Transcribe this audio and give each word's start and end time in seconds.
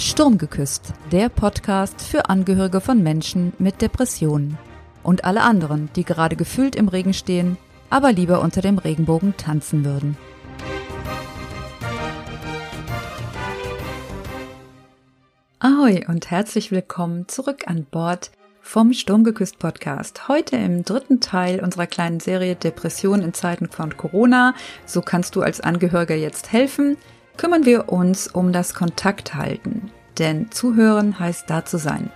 Sturm 0.00 0.38
geküsst, 0.38 0.94
der 1.12 1.28
Podcast 1.28 2.00
für 2.00 2.30
Angehörige 2.30 2.80
von 2.80 3.02
Menschen 3.02 3.52
mit 3.58 3.82
Depressionen 3.82 4.56
und 5.02 5.26
alle 5.26 5.42
anderen, 5.42 5.90
die 5.94 6.04
gerade 6.04 6.36
gefühlt 6.36 6.74
im 6.74 6.88
Regen 6.88 7.12
stehen, 7.12 7.58
aber 7.90 8.10
lieber 8.10 8.40
unter 8.40 8.62
dem 8.62 8.78
Regenbogen 8.78 9.36
tanzen 9.36 9.84
würden. 9.84 10.16
Ahoi 15.58 16.06
und 16.08 16.30
herzlich 16.30 16.70
willkommen 16.70 17.28
zurück 17.28 17.64
an 17.66 17.84
Bord 17.84 18.30
vom 18.62 18.94
Sturmgeküsst 18.94 19.58
Podcast. 19.58 20.28
Heute 20.28 20.56
im 20.56 20.82
dritten 20.82 21.20
Teil 21.20 21.60
unserer 21.60 21.86
kleinen 21.86 22.20
Serie 22.20 22.56
Depression 22.56 23.20
in 23.20 23.34
Zeiten 23.34 23.68
von 23.68 23.94
Corona. 23.98 24.54
So 24.86 25.02
kannst 25.02 25.36
du 25.36 25.42
als 25.42 25.60
Angehöriger 25.60 26.14
jetzt 26.14 26.52
helfen 26.52 26.96
kümmern 27.40 27.64
wir 27.64 27.88
uns 27.88 28.28
um 28.28 28.52
das 28.52 28.74
Kontakthalten. 28.74 29.90
Denn 30.18 30.50
zuhören 30.50 31.18
heißt 31.18 31.48
da 31.48 31.64
zu 31.64 31.78
sein. 31.78 32.10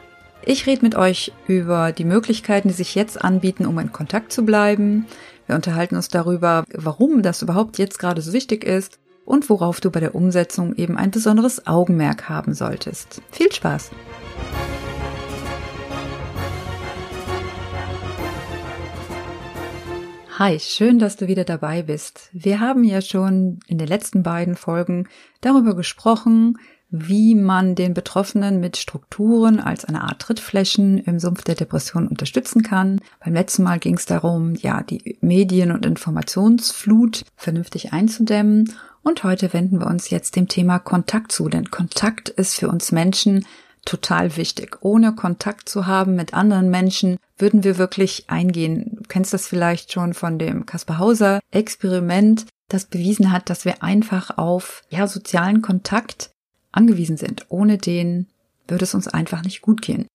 Ich 0.45 0.66
rede 0.66 0.83
mit 0.83 0.97
euch 0.97 1.33
über 1.47 1.92
die 1.92 2.05
Möglichkeiten, 2.05 2.69
die 2.69 2.74
sich 2.74 2.95
jetzt 2.95 3.24
anbieten, 3.24 3.64
um 3.64 3.78
in 3.78 3.91
Kontakt 3.91 4.34
zu 4.34 4.45
bleiben. 4.45 5.06
Wir 5.47 5.56
unterhalten 5.56 5.97
uns 5.97 6.09
darüber, 6.09 6.64
warum 6.74 7.23
das 7.23 7.41
überhaupt 7.41 7.78
jetzt 7.78 7.98
gerade 7.98 8.20
so 8.20 8.34
wichtig 8.34 8.64
ist 8.64 8.98
und 9.24 9.48
worauf 9.48 9.80
du 9.80 9.91
bei 9.91 10.00
der 10.00 10.14
Umsetzung 10.14 10.74
eben 10.74 10.98
ein 10.98 11.10
besonderes 11.10 11.66
Augenmerk 11.66 12.28
haben 12.28 12.52
solltest. 12.52 13.22
Viel 13.30 13.50
Spaß! 13.50 13.92
Hi, 20.37 20.59
schön, 20.59 20.98
dass 20.98 21.15
du 21.15 21.29
wieder 21.29 21.45
dabei 21.45 21.83
bist. 21.83 22.29
Wir 22.33 22.59
haben 22.59 22.83
ja 22.83 23.01
schon 23.01 23.61
in 23.69 23.79
den 23.79 23.87
letzten 23.87 24.25
beiden 24.25 24.56
Folgen 24.56 25.06
darüber 25.41 25.77
gesprochen, 25.77 26.59
wie 26.91 27.36
man 27.36 27.77
den 27.77 27.95
Betroffenen 27.95 28.59
mit 28.59 28.77
Strukturen 28.77 29.61
als 29.61 29.84
eine 29.84 30.03
Art 30.03 30.22
Trittflächen 30.22 30.98
im 30.98 31.20
Sumpf 31.20 31.42
der 31.42 31.55
Depression 31.55 32.09
unterstützen 32.09 32.64
kann. 32.64 33.00
Beim 33.25 33.34
letzten 33.34 33.62
Mal 33.62 33.78
ging 33.78 33.94
es 33.94 34.06
darum, 34.06 34.56
ja, 34.56 34.83
die 34.83 35.19
Medien- 35.20 35.70
und 35.70 35.86
Informationsflut 35.86 37.22
vernünftig 37.37 37.92
einzudämmen. 37.92 38.72
Und 39.05 39.22
heute 39.22 39.53
wenden 39.53 39.78
wir 39.78 39.87
uns 39.87 40.11
jetzt 40.11 40.34
dem 40.34 40.48
Thema 40.48 40.81
Kontakt 40.81 41.31
zu, 41.31 41.48
denn 41.48 41.70
Kontakt 41.70 42.28
ist 42.28 42.56
für 42.56 42.69
uns 42.69 42.91
Menschen 42.91 43.47
total 43.85 44.37
wichtig. 44.37 44.79
Ohne 44.81 45.15
Kontakt 45.15 45.69
zu 45.69 45.87
haben 45.87 46.15
mit 46.17 46.35
anderen 46.35 46.71
Menschen 46.71 47.19
würden 47.39 47.65
wir 47.65 47.79
wirklich 47.79 48.25
eingehen. 48.29 48.97
Du 48.97 49.03
kennst 49.09 49.33
das 49.33 49.47
vielleicht 49.47 49.93
schon 49.93 50.15
von 50.15 50.39
dem 50.39 50.67
Kaspar 50.67 50.99
Hauser 50.99 51.41
Experiment, 51.51 52.47
das 52.69 52.87
bewiesen 52.87 53.31
hat, 53.31 53.51
dass 53.51 53.65
wir 53.65 53.83
einfach 53.83 54.39
auf 54.39 54.83
ja, 54.89 55.07
sozialen 55.07 55.62
Kontakt 55.62 56.31
angewiesen 56.73 57.17
sind. 57.17 57.47
Ohne 57.49 57.79
den 57.79 58.29
würde 58.69 58.85
es 58.85 58.95
uns 58.95 59.09
einfach 59.09 59.43
nicht 59.43 59.61
gut 59.61 59.83
gehen. 59.83 60.07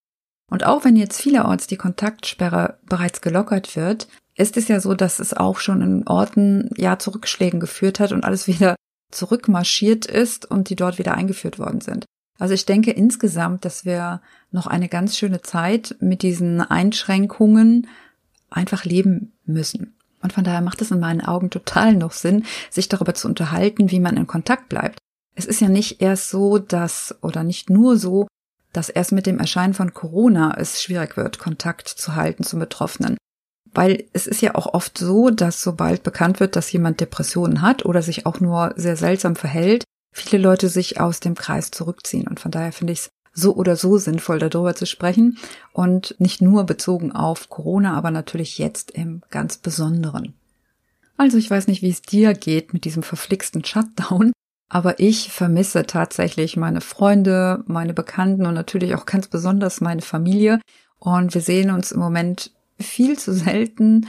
Und 0.50 0.64
auch 0.64 0.84
wenn 0.84 0.96
jetzt 0.96 1.20
vielerorts 1.20 1.68
die 1.68 1.76
Kontaktsperre 1.76 2.78
bereits 2.86 3.20
gelockert 3.20 3.76
wird, 3.76 4.08
ist 4.34 4.56
es 4.56 4.68
ja 4.68 4.80
so, 4.80 4.94
dass 4.94 5.20
es 5.20 5.32
auch 5.32 5.58
schon 5.58 5.80
in 5.80 6.08
Orten 6.08 6.70
ja 6.76 6.98
zu 6.98 7.10
Rückschlägen 7.10 7.60
geführt 7.60 8.00
hat 8.00 8.12
und 8.12 8.24
alles 8.24 8.46
wieder 8.48 8.74
zurückmarschiert 9.12 10.06
ist 10.06 10.50
und 10.50 10.68
die 10.70 10.76
dort 10.76 10.98
wieder 10.98 11.14
eingeführt 11.14 11.58
worden 11.58 11.80
sind. 11.80 12.04
Also 12.40 12.54
ich 12.54 12.64
denke 12.64 12.90
insgesamt, 12.90 13.64
dass 13.64 13.84
wir 13.84 14.22
noch 14.50 14.66
eine 14.66 14.88
ganz 14.88 15.16
schöne 15.16 15.42
Zeit 15.42 15.94
mit 16.00 16.22
diesen 16.22 16.62
Einschränkungen 16.62 17.86
einfach 18.48 18.84
leben 18.84 19.32
müssen. 19.44 19.94
Und 20.22 20.32
von 20.32 20.42
daher 20.42 20.62
macht 20.62 20.80
es 20.80 20.90
in 20.90 21.00
meinen 21.00 21.20
Augen 21.20 21.50
total 21.50 21.94
noch 21.94 22.12
Sinn, 22.12 22.44
sich 22.70 22.88
darüber 22.88 23.14
zu 23.14 23.28
unterhalten, 23.28 23.90
wie 23.90 24.00
man 24.00 24.16
in 24.16 24.26
Kontakt 24.26 24.70
bleibt. 24.70 24.98
Es 25.34 25.44
ist 25.44 25.60
ja 25.60 25.68
nicht 25.68 26.00
erst 26.00 26.30
so, 26.30 26.58
dass, 26.58 27.14
oder 27.22 27.44
nicht 27.44 27.68
nur 27.68 27.98
so, 27.98 28.26
dass 28.72 28.88
erst 28.88 29.12
mit 29.12 29.26
dem 29.26 29.38
Erscheinen 29.38 29.74
von 29.74 29.92
Corona 29.92 30.54
es 30.56 30.82
schwierig 30.82 31.16
wird, 31.18 31.38
Kontakt 31.38 31.88
zu 31.88 32.14
halten 32.14 32.42
zum 32.42 32.58
Betroffenen. 32.58 33.16
Weil 33.72 34.04
es 34.14 34.26
ist 34.26 34.40
ja 34.40 34.54
auch 34.54 34.72
oft 34.72 34.96
so, 34.96 35.28
dass 35.28 35.62
sobald 35.62 36.02
bekannt 36.02 36.40
wird, 36.40 36.56
dass 36.56 36.72
jemand 36.72 37.00
Depressionen 37.00 37.60
hat 37.60 37.84
oder 37.84 38.00
sich 38.00 38.24
auch 38.24 38.40
nur 38.40 38.72
sehr 38.76 38.96
seltsam 38.96 39.36
verhält, 39.36 39.84
viele 40.12 40.42
Leute 40.42 40.68
sich 40.68 41.00
aus 41.00 41.20
dem 41.20 41.34
Kreis 41.34 41.70
zurückziehen. 41.70 42.26
Und 42.26 42.40
von 42.40 42.50
daher 42.50 42.72
finde 42.72 42.92
ich 42.92 43.00
es 43.00 43.10
so 43.32 43.54
oder 43.54 43.76
so 43.76 43.98
sinnvoll, 43.98 44.38
darüber 44.38 44.74
zu 44.74 44.86
sprechen. 44.86 45.38
Und 45.72 46.14
nicht 46.18 46.42
nur 46.42 46.64
bezogen 46.64 47.12
auf 47.12 47.48
Corona, 47.48 47.94
aber 47.94 48.10
natürlich 48.10 48.58
jetzt 48.58 48.90
im 48.90 49.22
ganz 49.30 49.56
Besonderen. 49.56 50.34
Also 51.16 51.36
ich 51.36 51.50
weiß 51.50 51.66
nicht, 51.66 51.82
wie 51.82 51.90
es 51.90 52.02
dir 52.02 52.32
geht 52.34 52.72
mit 52.72 52.84
diesem 52.84 53.02
verflixten 53.02 53.62
Shutdown, 53.64 54.32
aber 54.70 55.00
ich 55.00 55.30
vermisse 55.30 55.84
tatsächlich 55.84 56.56
meine 56.56 56.80
Freunde, 56.80 57.62
meine 57.66 57.92
Bekannten 57.92 58.46
und 58.46 58.54
natürlich 58.54 58.94
auch 58.94 59.04
ganz 59.04 59.28
besonders 59.28 59.80
meine 59.80 60.00
Familie. 60.00 60.60
Und 60.98 61.34
wir 61.34 61.40
sehen 61.42 61.70
uns 61.70 61.92
im 61.92 62.00
Moment 62.00 62.52
viel 62.78 63.18
zu 63.18 63.34
selten. 63.34 64.06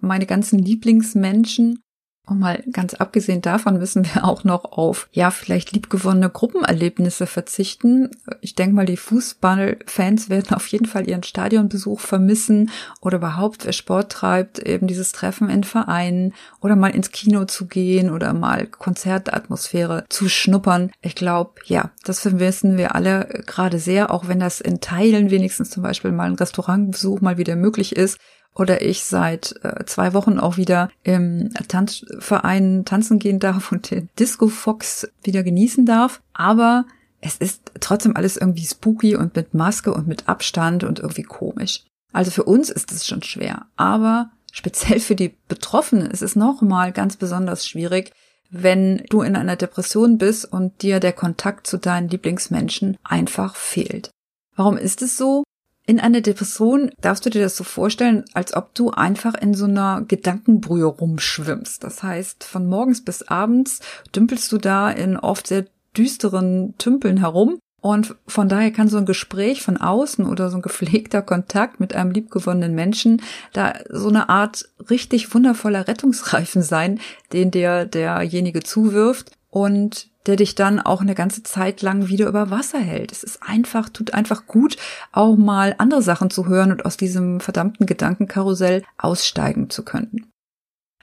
Meine 0.00 0.26
ganzen 0.26 0.58
Lieblingsmenschen 0.58 1.81
und 2.24 2.38
mal 2.38 2.62
ganz 2.72 2.94
abgesehen 2.94 3.42
davon 3.42 3.78
müssen 3.78 4.04
wir 4.04 4.24
auch 4.24 4.44
noch 4.44 4.64
auf, 4.64 5.08
ja, 5.10 5.32
vielleicht 5.32 5.72
liebgewonnene 5.72 6.30
Gruppenerlebnisse 6.30 7.26
verzichten. 7.26 8.10
Ich 8.40 8.54
denke 8.54 8.76
mal, 8.76 8.86
die 8.86 8.96
Fußballfans 8.96 10.30
werden 10.30 10.54
auf 10.54 10.68
jeden 10.68 10.86
Fall 10.86 11.08
ihren 11.08 11.24
Stadionbesuch 11.24 11.98
vermissen 11.98 12.70
oder 13.00 13.18
überhaupt, 13.18 13.64
wer 13.64 13.72
Sport 13.72 14.12
treibt, 14.12 14.60
eben 14.60 14.86
dieses 14.86 15.10
Treffen 15.10 15.50
in 15.50 15.64
Vereinen 15.64 16.32
oder 16.60 16.76
mal 16.76 16.94
ins 16.94 17.10
Kino 17.10 17.44
zu 17.44 17.66
gehen 17.66 18.08
oder 18.08 18.32
mal 18.34 18.68
Konzertatmosphäre 18.68 20.04
zu 20.08 20.28
schnuppern. 20.28 20.92
Ich 21.00 21.16
glaube, 21.16 21.54
ja, 21.64 21.90
das 22.04 22.20
vermissen 22.20 22.76
wir 22.76 22.94
alle 22.94 23.42
gerade 23.46 23.80
sehr, 23.80 24.12
auch 24.12 24.28
wenn 24.28 24.38
das 24.38 24.60
in 24.60 24.80
Teilen 24.80 25.30
wenigstens 25.30 25.70
zum 25.70 25.82
Beispiel 25.82 26.12
mal 26.12 26.30
ein 26.30 26.36
Restaurantbesuch 26.36 27.20
mal 27.20 27.36
wieder 27.36 27.56
möglich 27.56 27.96
ist 27.96 28.18
oder 28.54 28.82
ich 28.82 29.04
seit 29.04 29.54
äh, 29.62 29.84
zwei 29.86 30.12
Wochen 30.12 30.38
auch 30.38 30.56
wieder 30.56 30.90
im 31.02 31.50
Tanzverein 31.68 32.84
tanzen 32.84 33.18
gehen 33.18 33.38
darf 33.38 33.72
und 33.72 33.90
den 33.90 34.08
Disco 34.18 34.48
Fox 34.48 35.08
wieder 35.22 35.42
genießen 35.42 35.86
darf. 35.86 36.20
Aber 36.34 36.84
es 37.20 37.36
ist 37.36 37.72
trotzdem 37.80 38.16
alles 38.16 38.36
irgendwie 38.36 38.66
spooky 38.66 39.16
und 39.16 39.34
mit 39.36 39.54
Maske 39.54 39.94
und 39.94 40.06
mit 40.06 40.28
Abstand 40.28 40.84
und 40.84 40.98
irgendwie 40.98 41.22
komisch. 41.22 41.84
Also 42.12 42.30
für 42.30 42.44
uns 42.44 42.68
ist 42.68 42.92
es 42.92 43.06
schon 43.06 43.22
schwer. 43.22 43.66
Aber 43.76 44.30
speziell 44.52 45.00
für 45.00 45.14
die 45.14 45.34
Betroffenen 45.48 46.10
ist 46.10 46.22
es 46.22 46.36
nochmal 46.36 46.92
ganz 46.92 47.16
besonders 47.16 47.66
schwierig, 47.66 48.12
wenn 48.50 49.02
du 49.08 49.22
in 49.22 49.34
einer 49.34 49.56
Depression 49.56 50.18
bist 50.18 50.44
und 50.44 50.82
dir 50.82 51.00
der 51.00 51.14
Kontakt 51.14 51.66
zu 51.66 51.78
deinen 51.78 52.10
Lieblingsmenschen 52.10 52.98
einfach 53.02 53.56
fehlt. 53.56 54.10
Warum 54.54 54.76
ist 54.76 55.00
es 55.00 55.16
so? 55.16 55.42
In 55.84 55.98
einer 55.98 56.20
Depression 56.20 56.92
darfst 57.00 57.26
du 57.26 57.30
dir 57.30 57.42
das 57.42 57.56
so 57.56 57.64
vorstellen, 57.64 58.24
als 58.34 58.54
ob 58.54 58.74
du 58.74 58.90
einfach 58.90 59.34
in 59.34 59.54
so 59.54 59.64
einer 59.64 60.02
Gedankenbrühe 60.06 60.84
rumschwimmst. 60.84 61.82
Das 61.82 62.02
heißt, 62.02 62.44
von 62.44 62.68
morgens 62.68 63.04
bis 63.04 63.22
abends 63.22 63.80
dümpelst 64.14 64.52
du 64.52 64.58
da 64.58 64.90
in 64.90 65.16
oft 65.16 65.48
sehr 65.48 65.66
düsteren 65.96 66.74
Tümpeln 66.78 67.18
herum. 67.18 67.58
Und 67.80 68.14
von 68.28 68.48
daher 68.48 68.70
kann 68.70 68.86
so 68.86 68.96
ein 68.96 69.06
Gespräch 69.06 69.62
von 69.62 69.76
außen 69.76 70.24
oder 70.24 70.50
so 70.50 70.56
ein 70.56 70.62
gepflegter 70.62 71.20
Kontakt 71.20 71.80
mit 71.80 71.96
einem 71.96 72.12
liebgewonnenen 72.12 72.76
Menschen 72.76 73.20
da 73.52 73.74
so 73.90 74.08
eine 74.08 74.28
Art 74.28 74.68
richtig 74.88 75.34
wundervoller 75.34 75.88
Rettungsreifen 75.88 76.62
sein, 76.62 77.00
den 77.32 77.50
dir 77.50 77.86
derjenige 77.86 78.62
zuwirft. 78.62 79.32
Und 79.50 80.11
der 80.26 80.36
dich 80.36 80.54
dann 80.54 80.80
auch 80.80 81.00
eine 81.00 81.14
ganze 81.14 81.42
Zeit 81.42 81.82
lang 81.82 82.08
wieder 82.08 82.28
über 82.28 82.50
Wasser 82.50 82.78
hält. 82.78 83.12
Es 83.12 83.22
ist 83.22 83.42
einfach, 83.42 83.88
tut 83.88 84.14
einfach 84.14 84.46
gut, 84.46 84.76
auch 85.10 85.36
mal 85.36 85.74
andere 85.78 86.02
Sachen 86.02 86.30
zu 86.30 86.46
hören 86.46 86.70
und 86.70 86.84
aus 86.84 86.96
diesem 86.96 87.40
verdammten 87.40 87.86
Gedankenkarussell 87.86 88.82
aussteigen 88.98 89.70
zu 89.70 89.84
können. 89.84 90.30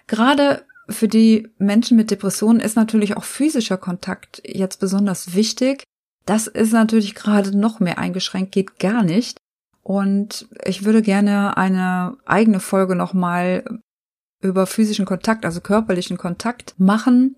Gerade 0.08 0.64
für 0.90 1.08
die 1.08 1.50
Menschen 1.58 1.98
mit 1.98 2.12
Depressionen 2.12 2.60
ist 2.60 2.76
natürlich 2.76 3.16
auch 3.16 3.24
physischer 3.24 3.78
Kontakt 3.78 4.42
jetzt 4.46 4.80
besonders 4.80 5.36
wichtig. 5.36 5.84
Das 6.26 6.48
ist 6.48 6.74
natürlich 6.74 7.16
gerade 7.16 7.56
noch 7.56 7.80
mehr 7.80 7.98
eingeschränkt, 7.98 8.52
geht 8.52 8.80
gar 8.80 9.04
nicht. 9.04 9.38
Und 9.84 10.48
ich 10.64 10.86
würde 10.86 11.02
gerne 11.02 11.58
eine 11.58 12.18
eigene 12.26 12.60
Folge 12.60 12.96
nochmal 12.96 13.80
über 14.42 14.66
physischen 14.66 15.06
Kontakt, 15.06 15.46
also 15.46 15.62
körperlichen 15.62 16.18
Kontakt 16.18 16.76
machen, 16.78 17.36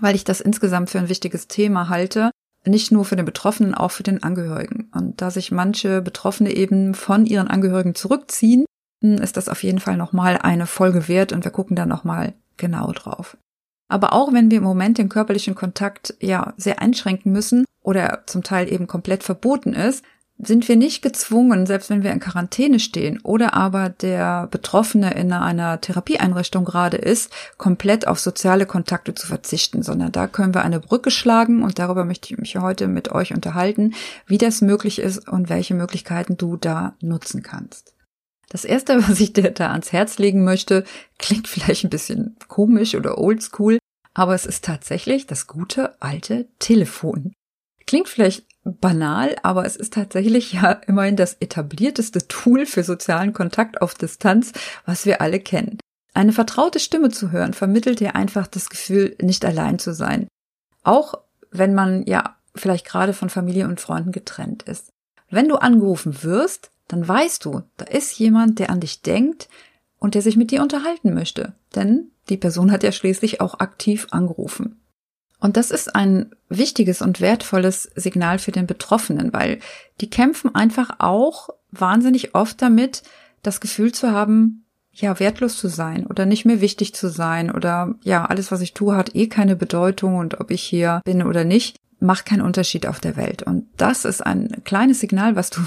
weil 0.00 0.14
ich 0.14 0.24
das 0.24 0.40
insgesamt 0.40 0.90
für 0.90 0.98
ein 0.98 1.08
wichtiges 1.08 1.48
Thema 1.48 1.88
halte. 1.88 2.30
Nicht 2.66 2.92
nur 2.92 3.04
für 3.04 3.16
den 3.16 3.26
Betroffenen, 3.26 3.74
auch 3.74 3.90
für 3.90 4.02
den 4.02 4.22
Angehörigen. 4.22 4.90
Und 4.94 5.20
da 5.20 5.30
sich 5.30 5.52
manche 5.52 6.00
Betroffene 6.00 6.54
eben 6.54 6.94
von 6.94 7.26
ihren 7.26 7.48
Angehörigen 7.48 7.94
zurückziehen, 7.94 8.64
ist 9.02 9.36
das 9.36 9.50
auf 9.50 9.62
jeden 9.62 9.80
Fall 9.80 9.98
nochmal 9.98 10.38
eine 10.38 10.66
Folge 10.66 11.08
wert 11.08 11.32
und 11.32 11.44
wir 11.44 11.50
gucken 11.50 11.76
da 11.76 11.84
nochmal 11.84 12.32
genau 12.56 12.90
drauf. 12.92 13.36
Aber 13.88 14.14
auch 14.14 14.32
wenn 14.32 14.50
wir 14.50 14.58
im 14.58 14.64
Moment 14.64 14.96
den 14.96 15.10
körperlichen 15.10 15.54
Kontakt 15.54 16.14
ja 16.20 16.54
sehr 16.56 16.80
einschränken 16.80 17.32
müssen 17.32 17.64
oder 17.82 18.22
zum 18.26 18.42
Teil 18.42 18.72
eben 18.72 18.86
komplett 18.86 19.22
verboten 19.22 19.74
ist, 19.74 20.04
sind 20.38 20.68
wir 20.68 20.76
nicht 20.76 21.02
gezwungen, 21.02 21.64
selbst 21.66 21.90
wenn 21.90 22.02
wir 22.02 22.10
in 22.10 22.20
Quarantäne 22.20 22.80
stehen 22.80 23.20
oder 23.22 23.54
aber 23.54 23.88
der 23.88 24.48
Betroffene 24.48 25.14
in 25.14 25.32
einer 25.32 25.80
Therapieeinrichtung 25.80 26.64
gerade 26.64 26.96
ist, 26.96 27.32
komplett 27.56 28.08
auf 28.08 28.18
soziale 28.18 28.66
Kontakte 28.66 29.14
zu 29.14 29.26
verzichten, 29.26 29.82
sondern 29.82 30.10
da 30.12 30.26
können 30.26 30.54
wir 30.54 30.62
eine 30.62 30.80
Brücke 30.80 31.10
schlagen 31.10 31.62
und 31.62 31.78
darüber 31.78 32.04
möchte 32.04 32.32
ich 32.32 32.38
mich 32.38 32.56
heute 32.56 32.88
mit 32.88 33.12
euch 33.12 33.32
unterhalten, 33.32 33.94
wie 34.26 34.38
das 34.38 34.60
möglich 34.60 34.98
ist 34.98 35.28
und 35.28 35.48
welche 35.48 35.74
Möglichkeiten 35.74 36.36
du 36.36 36.56
da 36.56 36.96
nutzen 37.00 37.42
kannst. 37.42 37.94
Das 38.48 38.64
erste, 38.64 39.02
was 39.08 39.20
ich 39.20 39.32
dir 39.32 39.50
da 39.50 39.70
ans 39.70 39.92
Herz 39.92 40.18
legen 40.18 40.44
möchte, 40.44 40.84
klingt 41.18 41.46
vielleicht 41.46 41.84
ein 41.84 41.90
bisschen 41.90 42.36
komisch 42.48 42.96
oder 42.96 43.18
oldschool, 43.18 43.78
aber 44.14 44.34
es 44.34 44.46
ist 44.46 44.64
tatsächlich 44.64 45.26
das 45.26 45.46
gute 45.46 46.00
alte 46.02 46.48
Telefon. 46.58 47.34
Klingt 47.86 48.08
vielleicht 48.08 48.44
banal, 48.64 49.36
aber 49.42 49.66
es 49.66 49.76
ist 49.76 49.92
tatsächlich 49.92 50.52
ja 50.52 50.72
immerhin 50.72 51.16
das 51.16 51.34
etablierteste 51.34 52.26
Tool 52.28 52.66
für 52.66 52.82
sozialen 52.82 53.32
Kontakt 53.32 53.82
auf 53.82 53.94
Distanz, 53.94 54.52
was 54.86 55.06
wir 55.06 55.20
alle 55.20 55.40
kennen. 55.40 55.78
Eine 56.14 56.32
vertraute 56.32 56.78
Stimme 56.78 57.10
zu 57.10 57.32
hören 57.32 57.54
vermittelt 57.54 58.00
dir 58.00 58.14
einfach 58.14 58.46
das 58.46 58.70
Gefühl, 58.70 59.16
nicht 59.20 59.44
allein 59.44 59.78
zu 59.78 59.92
sein. 59.92 60.28
Auch 60.82 61.14
wenn 61.50 61.74
man 61.74 62.04
ja 62.06 62.36
vielleicht 62.54 62.86
gerade 62.86 63.12
von 63.12 63.30
Familie 63.30 63.66
und 63.66 63.80
Freunden 63.80 64.12
getrennt 64.12 64.62
ist. 64.62 64.90
Wenn 65.28 65.48
du 65.48 65.56
angerufen 65.56 66.22
wirst, 66.22 66.70
dann 66.88 67.06
weißt 67.06 67.44
du, 67.44 67.62
da 67.76 67.86
ist 67.86 68.18
jemand, 68.18 68.58
der 68.58 68.70
an 68.70 68.80
dich 68.80 69.02
denkt 69.02 69.48
und 69.98 70.14
der 70.14 70.22
sich 70.22 70.36
mit 70.36 70.50
dir 70.50 70.62
unterhalten 70.62 71.14
möchte. 71.14 71.54
Denn 71.74 72.10
die 72.28 72.36
Person 72.36 72.70
hat 72.70 72.82
ja 72.82 72.92
schließlich 72.92 73.40
auch 73.40 73.58
aktiv 73.58 74.06
angerufen. 74.10 74.80
Und 75.38 75.56
das 75.56 75.70
ist 75.70 75.94
ein 75.94 76.30
wichtiges 76.48 77.02
und 77.02 77.20
wertvolles 77.20 77.90
Signal 77.94 78.38
für 78.38 78.52
den 78.52 78.66
Betroffenen, 78.66 79.32
weil 79.32 79.58
die 80.00 80.08
kämpfen 80.08 80.54
einfach 80.54 80.96
auch 80.98 81.50
wahnsinnig 81.70 82.34
oft 82.34 82.62
damit, 82.62 83.02
das 83.42 83.60
Gefühl 83.60 83.92
zu 83.92 84.10
haben, 84.10 84.64
ja, 84.92 85.18
wertlos 85.18 85.58
zu 85.58 85.68
sein 85.68 86.06
oder 86.06 86.24
nicht 86.24 86.44
mehr 86.44 86.60
wichtig 86.60 86.94
zu 86.94 87.08
sein 87.08 87.50
oder 87.50 87.94
ja, 88.02 88.24
alles, 88.24 88.52
was 88.52 88.60
ich 88.60 88.74
tue, 88.74 88.96
hat 88.96 89.14
eh 89.14 89.26
keine 89.26 89.56
Bedeutung 89.56 90.16
und 90.16 90.40
ob 90.40 90.50
ich 90.50 90.62
hier 90.62 91.02
bin 91.04 91.22
oder 91.22 91.44
nicht, 91.44 91.76
macht 91.98 92.26
keinen 92.26 92.42
Unterschied 92.42 92.86
auf 92.86 93.00
der 93.00 93.16
Welt. 93.16 93.42
Und 93.42 93.66
das 93.76 94.04
ist 94.04 94.24
ein 94.24 94.62
kleines 94.64 95.00
Signal, 95.00 95.36
was 95.36 95.50
du 95.50 95.60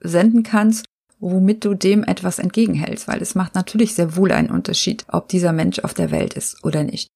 senden 0.00 0.44
kannst, 0.44 0.86
womit 1.18 1.64
du 1.64 1.74
dem 1.74 2.04
etwas 2.04 2.38
entgegenhältst, 2.38 3.08
weil 3.08 3.20
es 3.20 3.34
macht 3.34 3.56
natürlich 3.56 3.94
sehr 3.94 4.16
wohl 4.16 4.30
einen 4.30 4.50
Unterschied, 4.50 5.04
ob 5.08 5.28
dieser 5.28 5.52
Mensch 5.52 5.80
auf 5.80 5.94
der 5.94 6.10
Welt 6.12 6.34
ist 6.34 6.64
oder 6.64 6.84
nicht. 6.84 7.08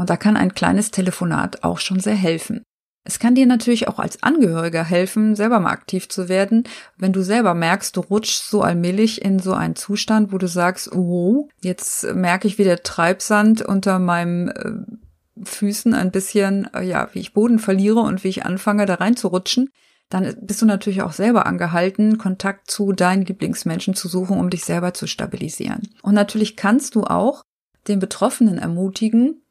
Und 0.00 0.08
da 0.08 0.16
kann 0.16 0.38
ein 0.38 0.54
kleines 0.54 0.90
Telefonat 0.90 1.62
auch 1.62 1.78
schon 1.78 2.00
sehr 2.00 2.14
helfen. 2.14 2.62
Es 3.04 3.18
kann 3.18 3.34
dir 3.34 3.44
natürlich 3.44 3.86
auch 3.86 3.98
als 3.98 4.22
Angehöriger 4.22 4.82
helfen, 4.82 5.36
selber 5.36 5.60
mal 5.60 5.72
aktiv 5.72 6.08
zu 6.08 6.30
werden, 6.30 6.64
wenn 6.96 7.12
du 7.12 7.20
selber 7.20 7.52
merkst, 7.52 7.94
du 7.94 8.00
rutschst 8.00 8.48
so 8.48 8.62
allmählich 8.62 9.22
in 9.22 9.40
so 9.40 9.52
einen 9.52 9.76
Zustand, 9.76 10.32
wo 10.32 10.38
du 10.38 10.48
sagst, 10.48 10.90
oh, 10.90 11.50
jetzt 11.60 12.14
merke 12.14 12.48
ich, 12.48 12.56
wie 12.56 12.64
der 12.64 12.82
Treibsand 12.82 13.60
unter 13.60 13.98
meinem 13.98 14.48
äh, 14.48 15.44
Füßen 15.44 15.92
ein 15.92 16.10
bisschen, 16.10 16.72
äh, 16.72 16.82
ja, 16.82 17.10
wie 17.12 17.20
ich 17.20 17.34
Boden 17.34 17.58
verliere 17.58 18.00
und 18.00 18.24
wie 18.24 18.28
ich 18.28 18.46
anfange, 18.46 18.86
da 18.86 18.94
reinzurutschen, 18.94 19.68
dann 20.08 20.34
bist 20.40 20.62
du 20.62 20.66
natürlich 20.66 21.02
auch 21.02 21.12
selber 21.12 21.44
angehalten, 21.44 22.16
Kontakt 22.16 22.70
zu 22.70 22.92
deinen 22.92 23.26
Lieblingsmenschen 23.26 23.92
zu 23.92 24.08
suchen, 24.08 24.40
um 24.40 24.48
dich 24.48 24.64
selber 24.64 24.94
zu 24.94 25.06
stabilisieren. 25.06 25.90
Und 26.00 26.14
natürlich 26.14 26.56
kannst 26.56 26.94
du 26.94 27.04
auch 27.04 27.42
den 27.86 27.98
Betroffenen 27.98 28.56
ermutigen, 28.56 29.42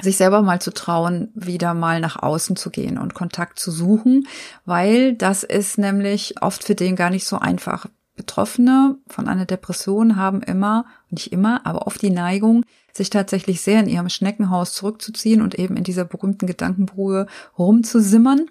sich 0.00 0.16
selber 0.16 0.42
mal 0.42 0.60
zu 0.60 0.72
trauen, 0.72 1.30
wieder 1.34 1.74
mal 1.74 2.00
nach 2.00 2.22
außen 2.22 2.56
zu 2.56 2.70
gehen 2.70 2.98
und 2.98 3.14
Kontakt 3.14 3.58
zu 3.58 3.70
suchen, 3.70 4.26
weil 4.64 5.14
das 5.14 5.42
ist 5.42 5.78
nämlich 5.78 6.42
oft 6.42 6.64
für 6.64 6.74
den 6.74 6.96
gar 6.96 7.10
nicht 7.10 7.26
so 7.26 7.38
einfach. 7.38 7.86
Betroffene 8.16 8.98
von 9.06 9.28
einer 9.28 9.46
Depression 9.46 10.16
haben 10.16 10.42
immer, 10.42 10.84
nicht 11.08 11.32
immer, 11.32 11.64
aber 11.64 11.86
oft 11.86 12.02
die 12.02 12.10
Neigung, 12.10 12.64
sich 12.92 13.08
tatsächlich 13.08 13.62
sehr 13.62 13.80
in 13.80 13.88
ihrem 13.88 14.08
Schneckenhaus 14.08 14.74
zurückzuziehen 14.74 15.40
und 15.40 15.54
eben 15.58 15.76
in 15.76 15.84
dieser 15.84 16.04
berühmten 16.04 16.46
Gedankenbrühe 16.46 17.26
rumzusimmern. 17.56 18.46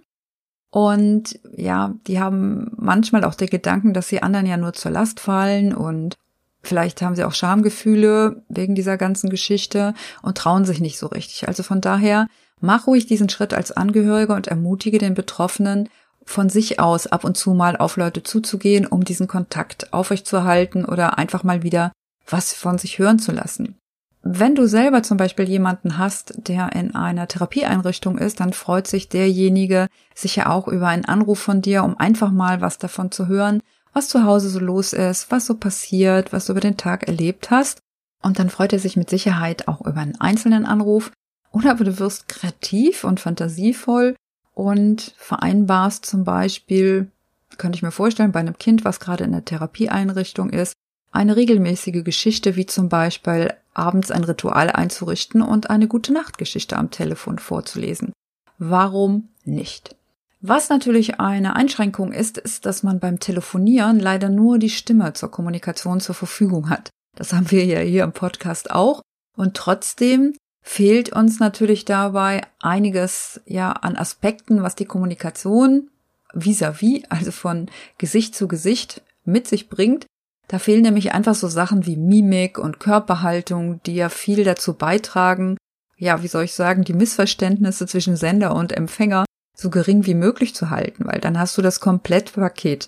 Und 0.72 1.40
ja, 1.56 1.94
die 2.08 2.20
haben 2.20 2.72
manchmal 2.78 3.24
auch 3.24 3.36
den 3.36 3.50
Gedanken, 3.50 3.94
dass 3.94 4.08
sie 4.08 4.22
anderen 4.22 4.46
ja 4.46 4.58
nur 4.58 4.74
zur 4.74 4.92
Last 4.92 5.20
fallen 5.20 5.74
und 5.74 6.16
Vielleicht 6.62 7.02
haben 7.02 7.16
sie 7.16 7.24
auch 7.24 7.34
Schamgefühle 7.34 8.44
wegen 8.50 8.76
dieser 8.76 8.98
ganzen 8.98 9.30
Geschichte 9.30 9.94
und 10.22 10.38
trauen 10.38 10.66
sich 10.66 10.80
nicht 10.82 10.98
so 10.98 11.08
richtig. 11.08 11.48
Also 11.48 11.64
von 11.64 11.82
daher, 11.82 12.28
mach 12.60 12.88
ruhig 12.88 13.08
diesen 13.08 13.30
Schritt 13.30 13.54
als 13.54 13.72
Angehörige 13.72 14.34
und 14.34 14.48
ermutige 14.48 14.98
den 14.98 15.14
Betroffenen, 15.14 15.90
von 16.26 16.50
sich 16.50 16.80
aus 16.80 17.08
ab 17.08 17.24
und 17.24 17.38
zu 17.38 17.56
mal 17.56 17.76
auf 17.76 17.98
Leute 17.98 18.22
zuzugehen, 18.22 18.86
um 18.86 19.04
diesen 19.04 19.28
Kontakt 19.28 19.94
aufrechtzuerhalten 19.94 20.86
oder 20.86 21.18
einfach 21.18 21.44
mal 21.44 21.64
wieder 21.64 21.92
was 22.28 22.54
von 22.54 22.78
sich 22.78 23.00
hören 23.00 23.18
zu 23.18 23.32
lassen. 23.32 23.80
Wenn 24.22 24.54
du 24.54 24.68
selber 24.68 25.02
zum 25.02 25.18
Beispiel 25.18 25.50
jemanden 25.50 25.98
hast, 25.98 26.34
der 26.48 26.74
in 26.74 26.94
einer 26.94 27.28
Therapieeinrichtung 27.28 28.18
ist, 28.18 28.42
dann 28.42 28.54
freut 28.54 28.86
sich 28.86 29.10
derjenige 29.10 29.88
sicher 30.14 30.52
auch 30.52 30.68
über 30.68 30.88
einen 30.88 31.06
Anruf 31.06 31.40
von 31.40 31.62
dir, 31.62 31.84
um 31.84 31.98
einfach 31.98 32.30
mal 32.30 32.62
was 32.62 32.78
davon 32.78 33.12
zu 33.12 33.28
hören 33.28 33.64
was 34.00 34.08
zu 34.08 34.24
Hause 34.24 34.50
so 34.50 34.60
los 34.60 34.94
ist, 34.94 35.30
was 35.30 35.46
so 35.46 35.56
passiert, 35.56 36.32
was 36.32 36.46
du 36.46 36.54
über 36.54 36.62
den 36.62 36.78
Tag 36.78 37.10
erlebt 37.10 37.52
hast. 37.52 37.80
Und 38.24 38.40
dann 38.40 38.50
freut 38.50 38.72
er 38.72 38.80
sich 38.80 38.96
mit 38.96 39.10
Sicherheit 39.10 39.68
auch 39.68 39.82
über 39.82 40.00
einen 40.00 40.16
einzelnen 40.22 40.66
Anruf. 40.66 41.12
Oder 41.52 41.72
aber 41.72 41.84
du 41.84 42.00
wirst 42.00 42.30
kreativ 42.30 43.04
und 43.04 43.20
fantasievoll 43.20 44.16
und 44.54 45.14
vereinbarst 45.18 46.06
zum 46.06 46.24
Beispiel, 46.24 47.12
könnte 47.58 47.76
ich 47.76 47.84
mir 47.84 47.92
vorstellen, 47.92 48.32
bei 48.32 48.40
einem 48.40 48.58
Kind, 48.58 48.86
was 48.86 49.02
gerade 49.02 49.26
in 49.26 49.34
der 49.34 49.44
Therapieeinrichtung 49.44 50.50
ist, 50.50 50.76
eine 51.12 51.36
regelmäßige 51.36 52.06
Geschichte, 52.06 52.56
wie 52.56 52.68
zum 52.68 52.88
Beispiel 52.88 53.54
abends 53.74 54.12
ein 54.12 54.24
Ritual 54.24 54.70
einzurichten 54.70 55.42
und 55.42 55.70
eine 55.70 55.90
gute 55.90 56.14
Nachtgeschichte 56.14 56.78
am 56.78 56.90
Telefon 56.90 57.38
vorzulesen. 57.38 58.14
Warum 58.60 59.28
nicht? 59.44 59.98
Was 60.42 60.70
natürlich 60.70 61.20
eine 61.20 61.56
Einschränkung 61.58 62.14
ist, 62.14 62.38
ist, 62.38 62.66
dass 62.66 62.82
man 62.82 63.00
beim 63.00 63.20
Telefonieren 63.20 64.00
leider 64.00 64.30
nur 64.30 64.58
die 64.58 64.70
Stimme 64.70 65.12
zur 65.14 65.32
Kommunikation 65.32 66.00
zur 66.00 66.16
Verfügung 66.16 66.70
hat. 66.70 66.92
Das 67.16 67.34
haben 67.34 67.52
wir 67.52 67.66
ja 67.66 67.80
hier 67.80 68.06
im 68.06 68.14
Podcast 68.14 68.72
auch. 68.72 69.02
Und 69.36 69.58
trotzdem 69.58 70.34
fehlt 70.62 71.12
uns 71.12 71.40
natürlich 71.40 71.84
dabei 71.84 72.42
einiges 72.62 73.42
ja 73.46 73.72
an 73.72 73.98
Aspekten, 73.98 74.64
was 74.64 74.76
die 74.76 74.86
Kommunikation 74.86 75.90
vis-à-vis, 76.34 77.02
-vis, 77.02 77.06
also 77.10 77.32
von 77.32 77.70
Gesicht 77.98 78.34
zu 78.34 78.48
Gesicht 78.48 79.02
mit 79.26 79.48
sich 79.48 79.68
bringt. 79.68 80.06
Da 80.48 80.58
fehlen 80.58 80.84
nämlich 80.84 81.14
einfach 81.14 81.36
so 81.36 81.50
Sachen 81.50 81.86
wie 81.86 81.98
Mimik 81.98 82.58
und 82.58 82.80
Körperhaltung, 82.80 83.84
die 83.84 83.96
ja 83.96 84.10
viel 84.10 84.46
dazu 84.46 84.74
beitragen, 84.74 85.58
ja, 85.98 86.24
wie 86.24 86.28
soll 86.28 86.46
ich 86.46 86.54
sagen, 86.54 86.84
die 86.84 86.94
Missverständnisse 86.94 87.86
zwischen 87.86 88.16
Sender 88.16 88.56
und 88.56 88.72
Empfänger 88.72 89.26
so 89.60 89.70
gering 89.70 90.06
wie 90.06 90.16
möglich 90.16 90.56
zu 90.56 90.70
halten, 90.70 91.06
weil 91.06 91.20
dann 91.20 91.38
hast 91.40 91.58
du 91.58 91.62
das 91.62 91.80
Komplettpaket. 91.80 92.88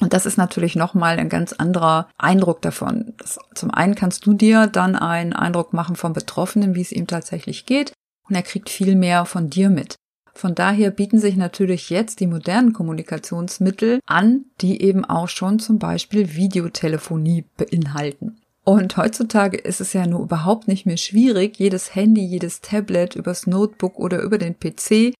Und 0.00 0.12
das 0.12 0.26
ist 0.26 0.36
natürlich 0.36 0.76
nochmal 0.76 1.18
ein 1.18 1.28
ganz 1.28 1.52
anderer 1.54 2.08
Eindruck 2.18 2.60
davon. 2.60 3.14
Das, 3.18 3.38
zum 3.54 3.70
einen 3.70 3.94
kannst 3.94 4.26
du 4.26 4.34
dir 4.34 4.66
dann 4.66 4.94
einen 4.94 5.32
Eindruck 5.32 5.72
machen 5.72 5.96
vom 5.96 6.12
Betroffenen, 6.12 6.74
wie 6.74 6.82
es 6.82 6.92
ihm 6.92 7.06
tatsächlich 7.06 7.64
geht, 7.64 7.92
und 8.28 8.34
er 8.34 8.42
kriegt 8.42 8.68
viel 8.68 8.94
mehr 8.94 9.24
von 9.24 9.48
dir 9.48 9.70
mit. 9.70 9.96
Von 10.34 10.54
daher 10.54 10.90
bieten 10.90 11.18
sich 11.18 11.36
natürlich 11.36 11.88
jetzt 11.88 12.20
die 12.20 12.26
modernen 12.26 12.74
Kommunikationsmittel 12.74 14.00
an, 14.04 14.44
die 14.60 14.82
eben 14.82 15.06
auch 15.06 15.30
schon 15.30 15.58
zum 15.60 15.78
Beispiel 15.78 16.34
Videotelefonie 16.34 17.46
beinhalten. 17.56 18.36
Und 18.62 18.98
heutzutage 18.98 19.56
ist 19.56 19.80
es 19.80 19.94
ja 19.94 20.06
nur 20.06 20.20
überhaupt 20.20 20.68
nicht 20.68 20.84
mehr 20.84 20.98
schwierig, 20.98 21.56
jedes 21.58 21.94
Handy, 21.94 22.22
jedes 22.22 22.60
Tablet 22.60 23.16
übers 23.16 23.46
Notebook 23.46 23.98
oder 23.98 24.20
über 24.20 24.36
den 24.36 24.58
PC 24.58 25.14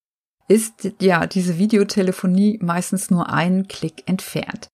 ist 0.48 0.92
ja 1.00 1.26
diese 1.26 1.58
Videotelefonie 1.58 2.58
meistens 2.62 3.10
nur 3.10 3.30
einen 3.30 3.68
Klick 3.68 4.04
entfernt. 4.06 4.68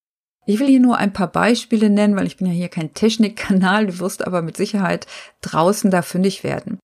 Ich 0.45 0.59
will 0.59 0.67
hier 0.67 0.81
nur 0.81 0.99
ein 0.99 1.12
paar 1.12 1.29
Beispiele 1.29 1.88
nennen, 1.88 2.17
weil 2.17 2.26
ich 2.26 2.37
bin 2.37 2.49
ja 2.49 2.52
hier 2.52 2.69
kein 2.69 2.95
Technikkanal, 2.95 3.87
du 3.87 3.99
wirst 4.00 4.26
aber 4.26 4.43
mit 4.43 4.57
Sicherheit 4.57 5.07
draußen 5.41 5.91
da 5.91 6.02
fündig 6.02 6.43
werden. 6.43 6.79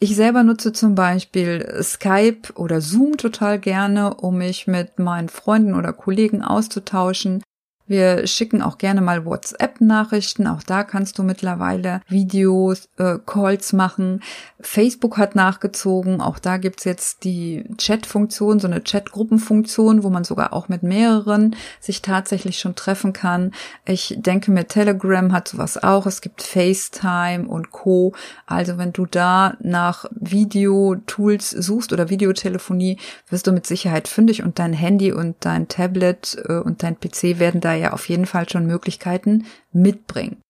Ich 0.00 0.16
selber 0.16 0.42
nutze 0.42 0.72
zum 0.72 0.94
Beispiel 0.94 1.80
Skype 1.82 2.52
oder 2.56 2.80
Zoom 2.80 3.16
total 3.16 3.58
gerne, 3.58 4.14
um 4.14 4.38
mich 4.38 4.66
mit 4.66 4.98
meinen 4.98 5.28
Freunden 5.28 5.74
oder 5.74 5.92
Kollegen 5.92 6.42
auszutauschen. 6.42 7.42
Wir 7.86 8.26
schicken 8.26 8.62
auch 8.62 8.78
gerne 8.78 9.02
mal 9.02 9.26
WhatsApp-Nachrichten. 9.26 10.46
Auch 10.46 10.62
da 10.62 10.84
kannst 10.84 11.18
du 11.18 11.22
mittlerweile 11.22 12.00
Videos, 12.08 12.88
äh, 12.96 13.18
Calls 13.26 13.74
machen. 13.74 14.22
Facebook 14.60 15.18
hat 15.18 15.34
nachgezogen. 15.34 16.22
Auch 16.22 16.38
da 16.38 16.56
gibt's 16.56 16.84
jetzt 16.84 17.24
die 17.24 17.64
Chat-Funktion, 17.76 18.58
so 18.58 18.68
eine 18.68 18.82
Chat-Gruppenfunktion, 18.82 20.02
wo 20.02 20.08
man 20.08 20.24
sogar 20.24 20.54
auch 20.54 20.68
mit 20.68 20.82
mehreren 20.82 21.56
sich 21.78 22.00
tatsächlich 22.00 22.58
schon 22.58 22.74
treffen 22.74 23.12
kann. 23.12 23.52
Ich 23.84 24.14
denke 24.16 24.50
mir, 24.50 24.66
Telegram 24.66 25.32
hat 25.32 25.48
sowas 25.48 25.82
auch. 25.82 26.06
Es 26.06 26.22
gibt 26.22 26.42
FaceTime 26.42 27.46
und 27.46 27.70
Co. 27.70 28.14
Also 28.46 28.78
wenn 28.78 28.94
du 28.94 29.04
da 29.04 29.58
nach 29.60 30.06
Videotools 30.12 31.50
suchst 31.50 31.92
oder 31.92 32.08
Videotelefonie, 32.08 32.98
wirst 33.28 33.46
du 33.46 33.52
mit 33.52 33.66
Sicherheit 33.66 34.08
fündig 34.08 34.42
und 34.42 34.58
dein 34.58 34.72
Handy 34.72 35.12
und 35.12 35.36
dein 35.40 35.68
Tablet 35.68 36.38
äh, 36.48 36.54
und 36.54 36.82
dein 36.82 36.98
PC 36.98 37.38
werden 37.38 37.60
da 37.60 37.73
ja 37.74 37.92
auf 37.92 38.08
jeden 38.08 38.26
Fall 38.26 38.48
schon 38.48 38.66
Möglichkeiten 38.66 39.46
mitbringen. 39.72 40.40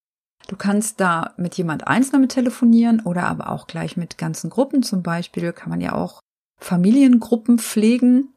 Du 0.46 0.56
kannst 0.56 1.00
da 1.00 1.32
mit 1.36 1.54
jemand 1.54 1.86
einzeln 1.86 2.20
mit 2.20 2.32
telefonieren 2.32 3.00
oder 3.00 3.24
aber 3.24 3.50
auch 3.50 3.66
gleich 3.66 3.96
mit 3.96 4.18
ganzen 4.18 4.50
Gruppen. 4.50 4.82
Zum 4.82 5.02
Beispiel 5.02 5.52
kann 5.52 5.70
man 5.70 5.80
ja 5.80 5.94
auch 5.94 6.20
Familiengruppen 6.60 7.58
pflegen. 7.58 8.34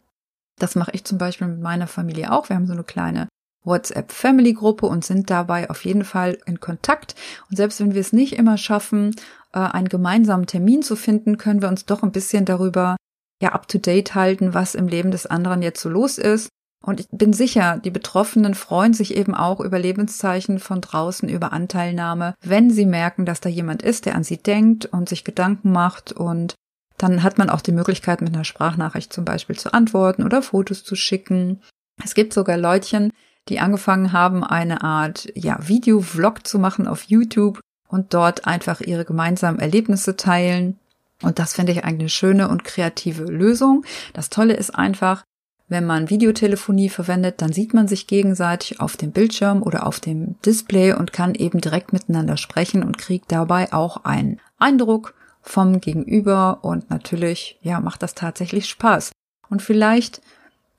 Das 0.58 0.76
mache 0.76 0.92
ich 0.94 1.04
zum 1.04 1.18
Beispiel 1.18 1.48
mit 1.48 1.60
meiner 1.60 1.88
Familie 1.88 2.32
auch. 2.32 2.50
Wir 2.50 2.56
haben 2.56 2.68
so 2.68 2.74
eine 2.74 2.84
kleine 2.84 3.28
WhatsApp-Family-Gruppe 3.64 4.86
und 4.86 5.04
sind 5.04 5.30
dabei 5.30 5.70
auf 5.70 5.84
jeden 5.84 6.06
Fall 6.06 6.38
in 6.46 6.62
Kontakt. 6.62 7.16
Und 7.50 7.58
selbst 7.58 7.82
wenn 7.82 7.94
wir 7.94 8.02
es 8.02 8.14
nicht 8.14 8.34
immer 8.34 8.58
schaffen, 8.58 9.14
äh, 9.54 9.60
einen 9.60 9.90
gemeinsamen 9.90 10.48
Termin 10.48 10.84
zu 10.84 10.96
finden, 10.96 11.38
können 11.38 11.62
wir 11.62 11.68
uns 11.68 11.86
doch 11.86 12.04
ein 12.04 12.14
bisschen 12.14 12.46
darüber 12.46 12.96
ja 13.42 13.52
up 13.52 13.68
to 13.68 13.78
date 13.78 14.16
halten, 14.16 14.54
was 14.54 14.76
im 14.76 14.88
Leben 14.88 15.12
des 15.12 15.26
anderen 15.26 15.62
jetzt 15.62 15.82
so 15.82 15.90
los 15.90 16.18
ist 16.18 16.50
und 16.84 17.00
ich 17.00 17.08
bin 17.12 17.34
sicher, 17.34 17.80
die 17.84 17.92
Betroffenen 17.92 18.56
freuen 18.56 18.94
sich 18.94 19.16
eben 19.16 19.36
auch 19.36 19.60
über 19.60 19.80
Lebenszeichen 19.80 20.60
von 20.60 20.82
draußen, 20.82 21.28
über 21.28 21.52
Anteilnahme, 21.52 22.36
wenn 22.42 22.70
sie 22.70 22.86
merken, 22.86 23.26
dass 23.26 23.42
da 23.42 23.50
jemand 23.50 23.82
ist, 23.82 24.06
der 24.06 24.16
an 24.16 24.24
sie 24.24 24.38
denkt 24.38 24.86
und 24.86 25.10
sich 25.10 25.24
Gedanken 25.24 25.72
macht 25.72 26.12
und 26.12 26.56
dann 26.98 27.24
hat 27.24 27.38
man 27.38 27.50
auch 27.50 27.62
die 27.62 27.72
Möglichkeit, 27.72 28.22
mit 28.22 28.34
einer 28.34 28.44
Sprachnachricht 28.44 29.14
zum 29.14 29.24
Beispiel 29.24 29.58
zu 29.58 29.74
antworten 29.74 30.24
oder 30.24 30.42
Fotos 30.42 30.84
zu 30.84 30.96
schicken. 30.96 31.62
Es 32.04 32.16
gibt 32.16 32.34
sogar 32.34 32.58
Leutchen, 32.58 33.12
die 33.50 33.60
angefangen 33.60 34.14
haben, 34.14 34.44
eine 34.44 34.82
Art, 34.82 35.30
ja, 35.36 35.58
Video-Vlog 35.62 36.46
zu 36.46 36.60
machen 36.60 36.88
auf 36.88 37.04
YouTube 37.04 37.60
und 37.88 38.14
dort 38.14 38.48
einfach 38.48 38.82
ihre 38.82 39.06
gemeinsamen 39.06 39.60
Erlebnisse 39.60 40.16
teilen. 40.16 40.80
Und 41.22 41.40
das 41.40 41.54
finde 41.54 41.72
ich 41.72 41.84
eigentlich 41.84 42.02
eine 42.02 42.10
schöne 42.10 42.50
und 42.50 42.64
kreative 42.64 43.24
Lösung. 43.24 43.86
Das 44.14 44.30
Tolle 44.30 44.54
ist 44.54 44.76
einfach, 44.76 45.24
wenn 45.70 45.86
man 45.86 46.10
Videotelefonie 46.10 46.90
verwendet, 46.90 47.42
dann 47.42 47.52
sieht 47.52 47.74
man 47.74 47.88
sich 47.88 48.08
gegenseitig 48.08 48.80
auf 48.80 48.96
dem 48.96 49.12
Bildschirm 49.12 49.62
oder 49.62 49.86
auf 49.86 50.00
dem 50.00 50.40
Display 50.46 50.94
und 50.94 51.12
kann 51.12 51.36
eben 51.36 51.60
direkt 51.60 51.92
miteinander 51.92 52.38
sprechen 52.38 52.84
und 52.84 52.98
kriegt 52.98 53.32
dabei 53.32 53.74
auch 53.74 54.06
einen 54.06 54.40
Eindruck 54.58 55.14
vom 55.42 55.82
Gegenüber 55.82 56.60
und 56.62 56.90
natürlich, 56.90 57.58
ja, 57.62 57.80
macht 57.80 58.04
das 58.04 58.16
tatsächlich 58.16 58.68
Spaß. 58.68 59.12
Und 59.50 59.62
vielleicht 59.62 60.22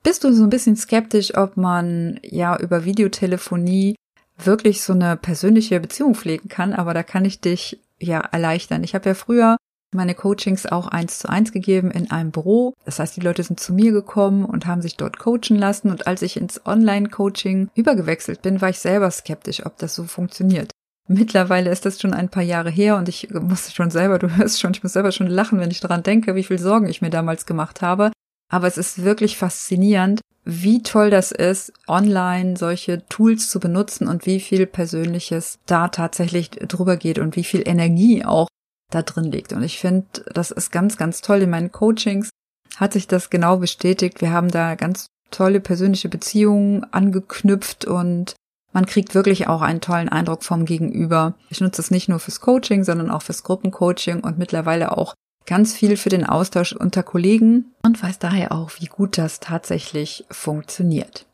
bist 0.02 0.24
du 0.24 0.32
so 0.32 0.44
ein 0.44 0.50
bisschen 0.50 0.76
skeptisch, 0.76 1.36
ob 1.36 1.56
man 1.56 2.18
ja 2.22 2.58
über 2.58 2.84
Videotelefonie 2.84 3.94
wirklich 4.38 4.82
so 4.82 4.92
eine 4.92 5.16
persönliche 5.16 5.80
Beziehung 5.80 6.14
pflegen 6.14 6.48
kann, 6.48 6.72
aber 6.72 6.94
da 6.94 7.02
kann 7.02 7.24
ich 7.24 7.40
dich 7.40 7.80
ja 7.98 8.20
erleichtern. 8.20 8.84
Ich 8.84 8.94
habe 8.94 9.08
ja 9.08 9.14
früher 9.14 9.56
meine 9.94 10.14
Coachings 10.14 10.66
auch 10.66 10.86
eins 10.86 11.18
zu 11.18 11.28
eins 11.28 11.52
gegeben 11.52 11.90
in 11.90 12.10
einem 12.10 12.30
Büro. 12.30 12.74
Das 12.84 12.98
heißt, 12.98 13.16
die 13.16 13.20
Leute 13.20 13.42
sind 13.42 13.60
zu 13.60 13.72
mir 13.72 13.92
gekommen 13.92 14.44
und 14.44 14.66
haben 14.66 14.82
sich 14.82 14.96
dort 14.96 15.18
coachen 15.18 15.56
lassen. 15.56 15.90
Und 15.90 16.06
als 16.06 16.22
ich 16.22 16.36
ins 16.36 16.64
Online-Coaching 16.66 17.70
übergewechselt 17.74 18.42
bin, 18.42 18.60
war 18.60 18.70
ich 18.70 18.78
selber 18.78 19.10
skeptisch, 19.10 19.64
ob 19.64 19.78
das 19.78 19.94
so 19.94 20.04
funktioniert. 20.04 20.70
Mittlerweile 21.08 21.70
ist 21.70 21.86
das 21.86 22.00
schon 22.00 22.12
ein 22.12 22.28
paar 22.28 22.42
Jahre 22.42 22.70
her 22.70 22.96
und 22.96 23.08
ich 23.08 23.30
muss 23.30 23.72
schon 23.72 23.90
selber, 23.90 24.18
du 24.18 24.36
hörst 24.36 24.60
schon, 24.60 24.72
ich 24.72 24.82
muss 24.82 24.92
selber 24.92 25.10
schon 25.10 25.26
lachen, 25.26 25.58
wenn 25.58 25.70
ich 25.70 25.80
daran 25.80 26.02
denke, 26.02 26.34
wie 26.34 26.44
viel 26.44 26.58
Sorgen 26.58 26.86
ich 26.86 27.00
mir 27.00 27.08
damals 27.08 27.46
gemacht 27.46 27.80
habe. 27.80 28.12
Aber 28.50 28.66
es 28.66 28.76
ist 28.76 29.04
wirklich 29.04 29.38
faszinierend, 29.38 30.20
wie 30.44 30.82
toll 30.82 31.10
das 31.10 31.32
ist, 31.32 31.72
online 31.86 32.56
solche 32.56 33.06
Tools 33.08 33.50
zu 33.50 33.58
benutzen 33.58 34.06
und 34.06 34.26
wie 34.26 34.40
viel 34.40 34.66
Persönliches 34.66 35.58
da 35.66 35.88
tatsächlich 35.88 36.50
drüber 36.50 36.96
geht 36.96 37.18
und 37.18 37.36
wie 37.36 37.44
viel 37.44 37.66
Energie 37.66 38.24
auch 38.24 38.48
da 38.90 39.02
drin 39.02 39.30
liegt. 39.30 39.52
Und 39.52 39.62
ich 39.62 39.78
finde, 39.78 40.06
das 40.32 40.50
ist 40.50 40.70
ganz, 40.70 40.96
ganz 40.96 41.20
toll. 41.20 41.42
In 41.42 41.50
meinen 41.50 41.72
Coachings 41.72 42.30
hat 42.76 42.92
sich 42.92 43.06
das 43.06 43.30
genau 43.30 43.58
bestätigt. 43.58 44.20
Wir 44.20 44.32
haben 44.32 44.50
da 44.50 44.74
ganz 44.74 45.06
tolle 45.30 45.60
persönliche 45.60 46.08
Beziehungen 46.08 46.84
angeknüpft 46.92 47.84
und 47.84 48.34
man 48.72 48.86
kriegt 48.86 49.14
wirklich 49.14 49.48
auch 49.48 49.62
einen 49.62 49.80
tollen 49.80 50.08
Eindruck 50.08 50.44
vom 50.44 50.64
Gegenüber. 50.64 51.34
Ich 51.50 51.60
nutze 51.60 51.82
es 51.82 51.90
nicht 51.90 52.08
nur 52.08 52.18
fürs 52.18 52.40
Coaching, 52.40 52.84
sondern 52.84 53.10
auch 53.10 53.22
fürs 53.22 53.42
Gruppencoaching 53.42 54.20
und 54.20 54.38
mittlerweile 54.38 54.96
auch 54.96 55.14
ganz 55.46 55.72
viel 55.72 55.96
für 55.96 56.10
den 56.10 56.26
Austausch 56.26 56.74
unter 56.74 57.02
Kollegen 57.02 57.72
und 57.82 58.02
weiß 58.02 58.18
daher 58.18 58.52
auch, 58.52 58.70
wie 58.78 58.86
gut 58.86 59.16
das 59.16 59.40
tatsächlich 59.40 60.26
funktioniert. 60.30 61.26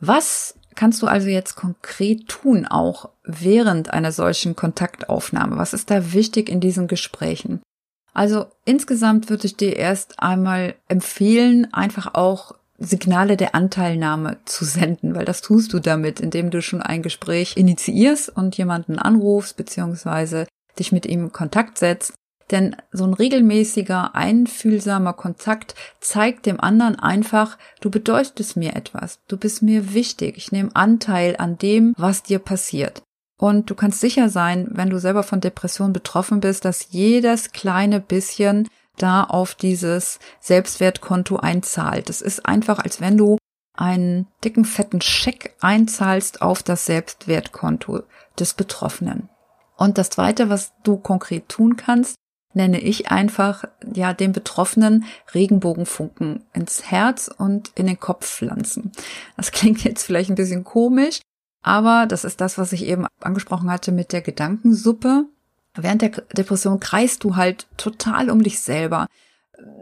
Was 0.00 0.54
kannst 0.76 1.02
du 1.02 1.06
also 1.06 1.28
jetzt 1.28 1.56
konkret 1.56 2.28
tun, 2.28 2.66
auch 2.66 3.10
während 3.26 3.92
einer 3.92 4.12
solchen 4.12 4.56
Kontaktaufnahme? 4.56 5.58
Was 5.58 5.72
ist 5.72 5.90
da 5.90 6.12
wichtig 6.12 6.48
in 6.48 6.60
diesen 6.60 6.86
Gesprächen? 6.86 7.60
Also 8.14 8.46
insgesamt 8.64 9.28
würde 9.28 9.46
ich 9.46 9.56
dir 9.56 9.76
erst 9.76 10.20
einmal 10.20 10.74
empfehlen, 10.88 11.72
einfach 11.74 12.14
auch 12.14 12.54
Signale 12.78 13.36
der 13.36 13.54
Anteilnahme 13.54 14.38
zu 14.44 14.64
senden, 14.64 15.14
weil 15.14 15.24
das 15.24 15.42
tust 15.42 15.72
du 15.72 15.80
damit, 15.80 16.20
indem 16.20 16.50
du 16.50 16.62
schon 16.62 16.82
ein 16.82 17.02
Gespräch 17.02 17.56
initiierst 17.56 18.28
und 18.28 18.56
jemanden 18.56 18.98
anrufst, 18.98 19.56
beziehungsweise 19.56 20.46
dich 20.78 20.92
mit 20.92 21.06
ihm 21.06 21.24
in 21.24 21.32
Kontakt 21.32 21.78
setzt 21.78 22.14
denn 22.50 22.76
so 22.92 23.04
ein 23.04 23.14
regelmäßiger, 23.14 24.14
einfühlsamer 24.14 25.12
Kontakt 25.12 25.74
zeigt 26.00 26.46
dem 26.46 26.60
anderen 26.60 26.96
einfach, 26.96 27.58
du 27.80 27.90
bedeutest 27.90 28.56
mir 28.56 28.76
etwas, 28.76 29.20
du 29.28 29.36
bist 29.36 29.62
mir 29.62 29.94
wichtig, 29.94 30.36
ich 30.36 30.52
nehme 30.52 30.74
Anteil 30.74 31.36
an 31.38 31.58
dem, 31.58 31.92
was 31.96 32.22
dir 32.22 32.38
passiert. 32.38 33.02
Und 33.38 33.68
du 33.68 33.74
kannst 33.74 34.00
sicher 34.00 34.28
sein, 34.28 34.68
wenn 34.70 34.90
du 34.90 34.98
selber 34.98 35.22
von 35.22 35.40
Depression 35.40 35.92
betroffen 35.92 36.40
bist, 36.40 36.64
dass 36.64 36.88
jedes 36.90 37.52
kleine 37.52 38.00
bisschen 38.00 38.68
da 38.96 39.24
auf 39.24 39.54
dieses 39.54 40.18
Selbstwertkonto 40.40 41.36
einzahlt. 41.36 42.08
Es 42.08 42.22
ist 42.22 42.46
einfach, 42.46 42.78
als 42.78 43.00
wenn 43.00 43.18
du 43.18 43.36
einen 43.74 44.26
dicken, 44.42 44.64
fetten 44.64 45.02
Scheck 45.02 45.54
einzahlst 45.60 46.40
auf 46.40 46.62
das 46.62 46.86
Selbstwertkonto 46.86 48.04
des 48.38 48.54
Betroffenen. 48.54 49.28
Und 49.76 49.98
das 49.98 50.08
Zweite, 50.08 50.48
was 50.48 50.72
du 50.82 50.96
konkret 50.96 51.50
tun 51.50 51.76
kannst, 51.76 52.16
nenne 52.54 52.80
ich 52.80 53.10
einfach 53.10 53.64
ja 53.94 54.14
dem 54.14 54.32
Betroffenen 54.32 55.04
Regenbogenfunken 55.34 56.46
ins 56.54 56.90
Herz 56.90 57.30
und 57.36 57.70
in 57.74 57.86
den 57.86 58.00
Kopf 58.00 58.26
pflanzen. 58.26 58.92
Das 59.36 59.52
klingt 59.52 59.84
jetzt 59.84 60.04
vielleicht 60.04 60.30
ein 60.30 60.36
bisschen 60.36 60.64
komisch, 60.64 61.20
aber 61.66 62.06
das 62.06 62.24
ist 62.24 62.40
das, 62.40 62.58
was 62.58 62.72
ich 62.72 62.86
eben 62.86 63.06
angesprochen 63.20 63.70
hatte 63.70 63.90
mit 63.90 64.12
der 64.12 64.22
Gedankensuppe. 64.22 65.24
Während 65.74 66.00
der 66.00 66.10
Depression 66.36 66.78
kreist 66.78 67.24
du 67.24 67.34
halt 67.34 67.66
total 67.76 68.30
um 68.30 68.42
dich 68.42 68.60
selber. 68.60 69.08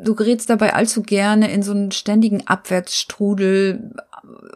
Du 0.02 0.14
gerätst 0.14 0.48
dabei 0.48 0.72
allzu 0.72 1.02
gerne 1.02 1.52
in 1.52 1.62
so 1.62 1.72
einen 1.72 1.92
ständigen 1.92 2.46
Abwärtsstrudel 2.46 3.94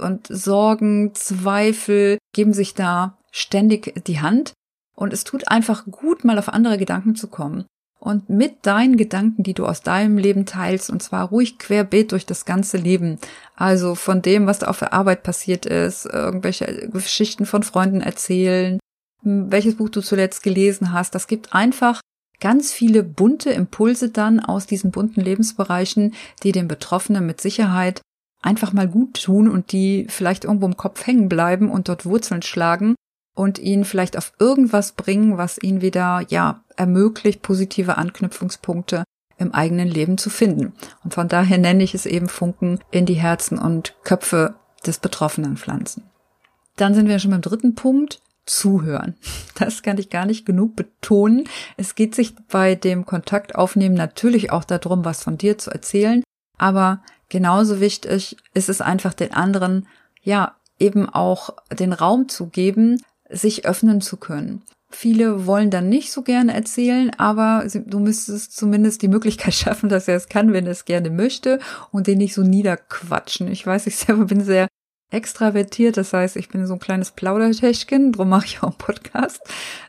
und 0.00 0.26
Sorgen, 0.28 1.14
Zweifel 1.14 2.16
geben 2.32 2.54
sich 2.54 2.72
da 2.72 3.18
ständig 3.30 4.02
die 4.06 4.20
Hand. 4.20 4.54
Und 4.94 5.12
es 5.12 5.24
tut 5.24 5.48
einfach 5.48 5.84
gut, 5.84 6.24
mal 6.24 6.38
auf 6.38 6.48
andere 6.48 6.78
Gedanken 6.78 7.14
zu 7.14 7.28
kommen 7.28 7.66
und 8.00 8.30
mit 8.30 8.64
deinen 8.64 8.96
Gedanken, 8.96 9.42
die 9.42 9.54
du 9.54 9.66
aus 9.66 9.82
deinem 9.82 10.18
Leben 10.18 10.46
teilst, 10.46 10.90
und 10.90 11.02
zwar 11.02 11.28
ruhig 11.28 11.58
querbeet 11.58 12.12
durch 12.12 12.26
das 12.26 12.44
ganze 12.44 12.76
Leben. 12.76 13.18
Also 13.56 13.94
von 13.94 14.22
dem, 14.22 14.46
was 14.46 14.60
da 14.60 14.68
auf 14.68 14.78
der 14.78 14.92
Arbeit 14.92 15.22
passiert 15.22 15.66
ist, 15.66 16.06
irgendwelche 16.06 16.88
Geschichten 16.92 17.44
von 17.44 17.62
Freunden 17.62 18.00
erzählen, 18.00 18.78
welches 19.22 19.76
Buch 19.76 19.88
du 19.88 20.00
zuletzt 20.00 20.42
gelesen 20.42 20.92
hast. 20.92 21.14
Das 21.14 21.26
gibt 21.26 21.54
einfach 21.54 22.00
ganz 22.40 22.72
viele 22.72 23.02
bunte 23.02 23.50
Impulse 23.50 24.10
dann 24.10 24.38
aus 24.40 24.66
diesen 24.66 24.92
bunten 24.92 25.20
Lebensbereichen, 25.20 26.14
die 26.44 26.52
den 26.52 26.68
Betroffenen 26.68 27.26
mit 27.26 27.40
Sicherheit 27.40 28.00
einfach 28.40 28.72
mal 28.72 28.86
gut 28.86 29.22
tun 29.24 29.48
und 29.48 29.72
die 29.72 30.06
vielleicht 30.08 30.44
irgendwo 30.44 30.66
im 30.66 30.76
Kopf 30.76 31.04
hängen 31.04 31.28
bleiben 31.28 31.70
und 31.70 31.88
dort 31.88 32.06
Wurzeln 32.06 32.42
schlagen 32.42 32.94
und 33.38 33.60
ihn 33.60 33.84
vielleicht 33.84 34.18
auf 34.18 34.32
irgendwas 34.40 34.92
bringen, 34.92 35.38
was 35.38 35.62
ihn 35.62 35.80
wieder, 35.80 36.24
ja, 36.28 36.64
ermöglicht, 36.76 37.40
positive 37.40 37.96
Anknüpfungspunkte 37.96 39.04
im 39.36 39.54
eigenen 39.54 39.86
Leben 39.86 40.18
zu 40.18 40.28
finden. 40.28 40.72
Und 41.04 41.14
von 41.14 41.28
daher 41.28 41.56
nenne 41.56 41.84
ich 41.84 41.94
es 41.94 42.04
eben 42.04 42.28
Funken 42.28 42.80
in 42.90 43.06
die 43.06 43.14
Herzen 43.14 43.56
und 43.56 43.94
Köpfe 44.02 44.56
des 44.84 44.98
Betroffenen 44.98 45.56
pflanzen. 45.56 46.02
Dann 46.74 46.94
sind 46.94 47.06
wir 47.06 47.20
schon 47.20 47.30
beim 47.30 47.40
dritten 47.40 47.76
Punkt. 47.76 48.20
Zuhören. 48.44 49.14
Das 49.54 49.82
kann 49.82 49.98
ich 49.98 50.08
gar 50.08 50.24
nicht 50.24 50.46
genug 50.46 50.74
betonen. 50.74 51.44
Es 51.76 51.94
geht 51.94 52.14
sich 52.14 52.34
bei 52.48 52.74
dem 52.74 53.06
Kontaktaufnehmen 53.06 53.96
natürlich 53.96 54.50
auch 54.50 54.64
darum, 54.64 55.04
was 55.04 55.22
von 55.22 55.36
dir 55.36 55.58
zu 55.58 55.70
erzählen. 55.70 56.22
Aber 56.56 57.02
genauso 57.28 57.80
wichtig 57.80 58.36
ist 58.54 58.68
es 58.68 58.80
einfach 58.80 59.14
den 59.14 59.34
anderen, 59.34 59.86
ja, 60.22 60.56
eben 60.78 61.08
auch 61.08 61.50
den 61.72 61.92
Raum 61.92 62.28
zu 62.28 62.46
geben, 62.46 63.02
sich 63.30 63.66
öffnen 63.66 64.00
zu 64.00 64.16
können. 64.16 64.62
Viele 64.90 65.46
wollen 65.46 65.70
dann 65.70 65.90
nicht 65.90 66.12
so 66.12 66.22
gerne 66.22 66.54
erzählen, 66.54 67.10
aber 67.18 67.66
du 67.74 67.98
müsstest 67.98 68.56
zumindest 68.56 69.02
die 69.02 69.08
Möglichkeit 69.08 69.54
schaffen, 69.54 69.88
dass 69.88 70.08
er 70.08 70.16
es 70.16 70.28
kann, 70.28 70.52
wenn 70.52 70.66
er 70.66 70.72
es 70.72 70.86
gerne 70.86 71.10
möchte 71.10 71.60
und 71.92 72.06
den 72.06 72.18
nicht 72.18 72.34
so 72.34 72.42
niederquatschen. 72.42 73.48
Ich 73.48 73.66
weiß, 73.66 73.86
ich 73.86 73.96
selber 73.96 74.26
bin 74.26 74.42
sehr 74.42 74.68
extravertiert, 75.10 75.96
das 75.96 76.12
heißt, 76.12 76.36
ich 76.36 76.48
bin 76.48 76.66
so 76.66 76.74
ein 76.74 76.80
kleines 76.80 77.12
Plaudertäschchen, 77.12 78.12
drum 78.12 78.28
mache 78.28 78.46
ich 78.46 78.58
auch 78.58 78.68
einen 78.68 78.78
Podcast 78.78 79.40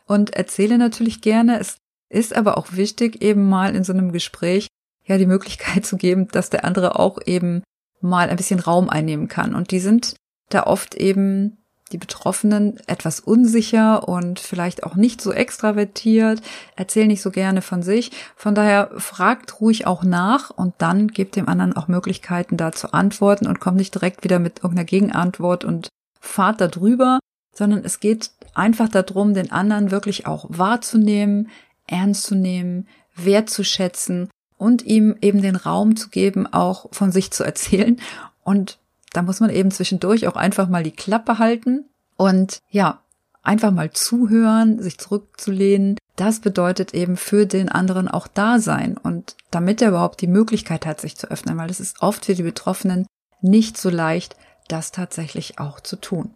und 0.06 0.32
erzähle 0.32 0.78
natürlich 0.78 1.22
gerne. 1.22 1.60
Es 1.60 1.78
ist 2.10 2.36
aber 2.36 2.58
auch 2.58 2.74
wichtig, 2.74 3.22
eben 3.22 3.48
mal 3.48 3.76
in 3.76 3.84
so 3.84 3.94
einem 3.94 4.12
Gespräch 4.12 4.68
ja 5.06 5.18
die 5.18 5.26
Möglichkeit 5.26 5.86
zu 5.86 5.98
geben, 5.98 6.28
dass 6.30 6.50
der 6.50 6.66
andere 6.66 7.00
auch 7.00 7.20
eben 7.26 7.64
mal 8.02 8.30
ein 8.30 8.38
bisschen 8.38 8.60
Raum 8.60 8.90
einnehmen 8.90 9.28
kann. 9.28 9.56
Und 9.56 9.72
die 9.72 9.80
sind 9.80 10.16
da 10.50 10.64
oft 10.64 10.96
eben 10.96 11.59
die 11.92 11.98
Betroffenen 11.98 12.80
etwas 12.88 13.20
unsicher 13.20 14.08
und 14.08 14.40
vielleicht 14.40 14.84
auch 14.84 14.96
nicht 14.96 15.22
so 15.22 15.32
extravertiert, 15.32 16.42
erzählen 16.76 17.08
nicht 17.08 17.22
so 17.22 17.32
gerne 17.32 17.62
von 17.62 17.82
sich. 17.82 18.12
Von 18.36 18.56
daher 18.56 18.92
fragt 18.98 19.60
ruhig 19.60 19.88
auch 19.88 20.04
nach 20.04 20.52
und 20.52 20.76
dann 20.78 21.08
gebt 21.08 21.36
dem 21.36 21.48
anderen 21.48 21.76
auch 21.76 21.88
Möglichkeiten, 21.88 22.58
da 22.58 22.72
zu 22.72 22.94
antworten 22.94 23.48
und 23.48 23.60
kommt 23.60 23.78
nicht 23.78 23.96
direkt 23.96 24.24
wieder 24.24 24.40
mit 24.40 24.60
irgendeiner 24.60 24.86
Gegenantwort 24.86 25.66
und 25.66 25.90
fahrt 26.20 26.62
da 26.62 26.68
drüber, 26.68 27.20
sondern 27.56 27.84
es 27.84 28.00
geht 28.00 28.32
einfach 28.54 28.90
darum, 28.90 29.34
den 29.34 29.52
anderen 29.52 29.92
wirklich 29.92 30.28
auch 30.28 30.46
wahrzunehmen, 30.50 31.50
ernst 31.88 32.24
zu 32.24 32.36
nehmen, 32.36 32.88
wertzuschätzen 33.16 34.30
und 34.58 34.84
ihm 34.84 35.16
eben 35.22 35.42
den 35.42 35.56
Raum 35.56 35.96
zu 35.96 36.10
geben, 36.10 36.46
auch 36.46 36.88
von 36.92 37.12
sich 37.12 37.32
zu 37.32 37.44
erzählen 37.44 38.00
und 38.44 38.79
da 39.14 39.22
muss 39.22 39.40
man 39.40 39.50
eben 39.50 39.72
zwischendurch 39.72 40.28
auch 40.28 40.36
einfach 40.36 40.70
mal 40.70 40.84
die 40.84 40.92
Klappe 40.92 41.40
halten 41.40 41.86
und 42.16 42.60
ja, 42.70 43.02
einfach 43.44 43.72
mal 43.72 43.92
zuhören, 43.92 44.82
sich 44.82 44.98
zurückzulehnen. 44.98 45.98
Das 46.16 46.42
bedeutet 46.42 46.94
eben 46.94 47.18
für 47.18 47.46
den 47.46 47.70
anderen 47.70 48.08
auch 48.08 48.28
da 48.28 48.60
sein 48.60 48.98
und 48.98 49.36
damit 49.52 49.82
er 49.82 49.90
überhaupt 49.90 50.22
die 50.22 50.28
Möglichkeit 50.28 50.86
hat, 50.86 51.00
sich 51.02 51.16
zu 51.16 51.32
öffnen, 51.32 51.58
weil 51.58 51.70
es 51.70 51.80
ist 51.80 52.02
oft 52.02 52.26
für 52.26 52.36
die 52.36 52.44
Betroffenen 52.44 53.08
nicht 53.42 53.78
so 53.78 53.90
leicht, 53.90 54.36
das 54.68 54.92
tatsächlich 54.92 55.60
auch 55.60 55.80
zu 55.80 55.96
tun. 55.96 56.36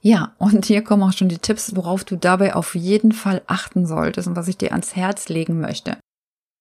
Ja, 0.00 0.34
und 0.38 0.66
hier 0.66 0.82
kommen 0.82 1.02
auch 1.02 1.12
schon 1.12 1.28
die 1.28 1.38
Tipps, 1.38 1.76
worauf 1.76 2.04
du 2.04 2.16
dabei 2.16 2.54
auf 2.54 2.74
jeden 2.74 3.12
Fall 3.12 3.42
achten 3.46 3.86
solltest 3.86 4.28
und 4.28 4.36
was 4.36 4.48
ich 4.48 4.58
dir 4.58 4.72
ans 4.72 4.96
Herz 4.96 5.28
legen 5.28 5.60
möchte. 5.60 5.96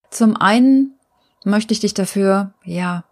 Zum 0.10 0.38
einen 0.38 0.98
möchte 1.44 1.74
ich 1.74 1.80
dich 1.80 1.94
dafür, 1.94 2.54
ja, 2.64 3.04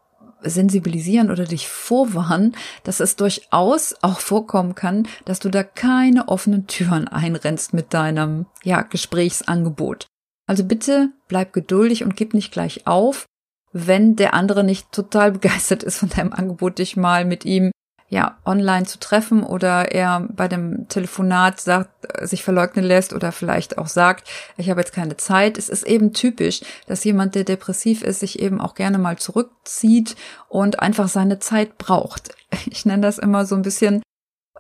sensibilisieren 0.44 1.32
oder 1.32 1.46
dich 1.46 1.68
vorwarnen, 1.68 2.56
dass 2.84 3.00
es 3.00 3.16
durchaus 3.16 3.96
auch 4.02 4.20
vorkommen 4.20 4.76
kann, 4.76 5.08
dass 5.26 5.40
du 5.40 5.50
da 5.50 5.64
keine 5.64 6.28
offenen 6.28 6.68
Türen 6.68 7.08
einrennst 7.08 7.74
mit 7.74 7.94
deinem, 7.94 8.46
ja, 8.64 8.82
Gesprächsangebot. 8.82 10.08
Also 10.48 10.64
bitte 10.64 11.10
bleib 11.28 11.54
geduldig 11.54 12.04
und 12.04 12.16
gib 12.16 12.34
nicht 12.34 12.52
gleich 12.52 12.88
auf, 12.88 13.26
wenn 13.74 14.16
der 14.16 14.34
andere 14.34 14.64
nicht 14.64 14.92
total 14.92 15.32
begeistert 15.34 15.84
ist 15.84 15.98
von 15.98 16.10
deinem 16.10 16.34
Angebot, 16.34 16.80
dich 16.80 16.98
mal 16.98 17.26
mit 17.26 17.46
ihm 17.46 17.72
ja, 18.12 18.38
online 18.46 18.86
zu 18.86 19.00
treffen 19.00 19.42
oder 19.42 19.94
er 19.94 20.28
bei 20.30 20.50
dem 20.50 20.90
Telefonat 20.90 21.62
sagt, 21.62 21.90
äh, 22.14 22.28
sich 22.28 22.44
verleugnen 22.44 22.84
lässt 22.84 23.14
oder 23.14 23.32
vielleicht 23.32 23.78
auch 23.78 23.88
sagt, 23.88 24.28
ich 24.58 24.70
habe 24.70 24.82
jetzt 24.82 24.92
keine 24.92 25.16
Zeit. 25.16 25.58
Es 25.58 25.70
ist 25.70 25.84
eben 25.84 26.12
typisch, 26.12 26.60
dass 26.88 27.06
jemand, 27.06 27.36
der 27.36 27.46
depressiv 27.46 28.04
ist, 28.04 28.20
sich 28.20 28.40
eben 28.40 28.60
auch 28.60 28.76
gerne 28.76 28.98
mal 28.98 29.18
zurückzieht 29.18 30.18
und 30.50 30.82
einfach 30.82 31.08
seine 31.08 31.40
Zeit 31.40 31.78
braucht. 31.78 32.36
Ich 32.70 32.86
nenne 32.86 33.02
das 33.02 33.18
immer 33.18 33.46
so 33.46 33.56
ein 33.56 33.62
bisschen 33.62 34.04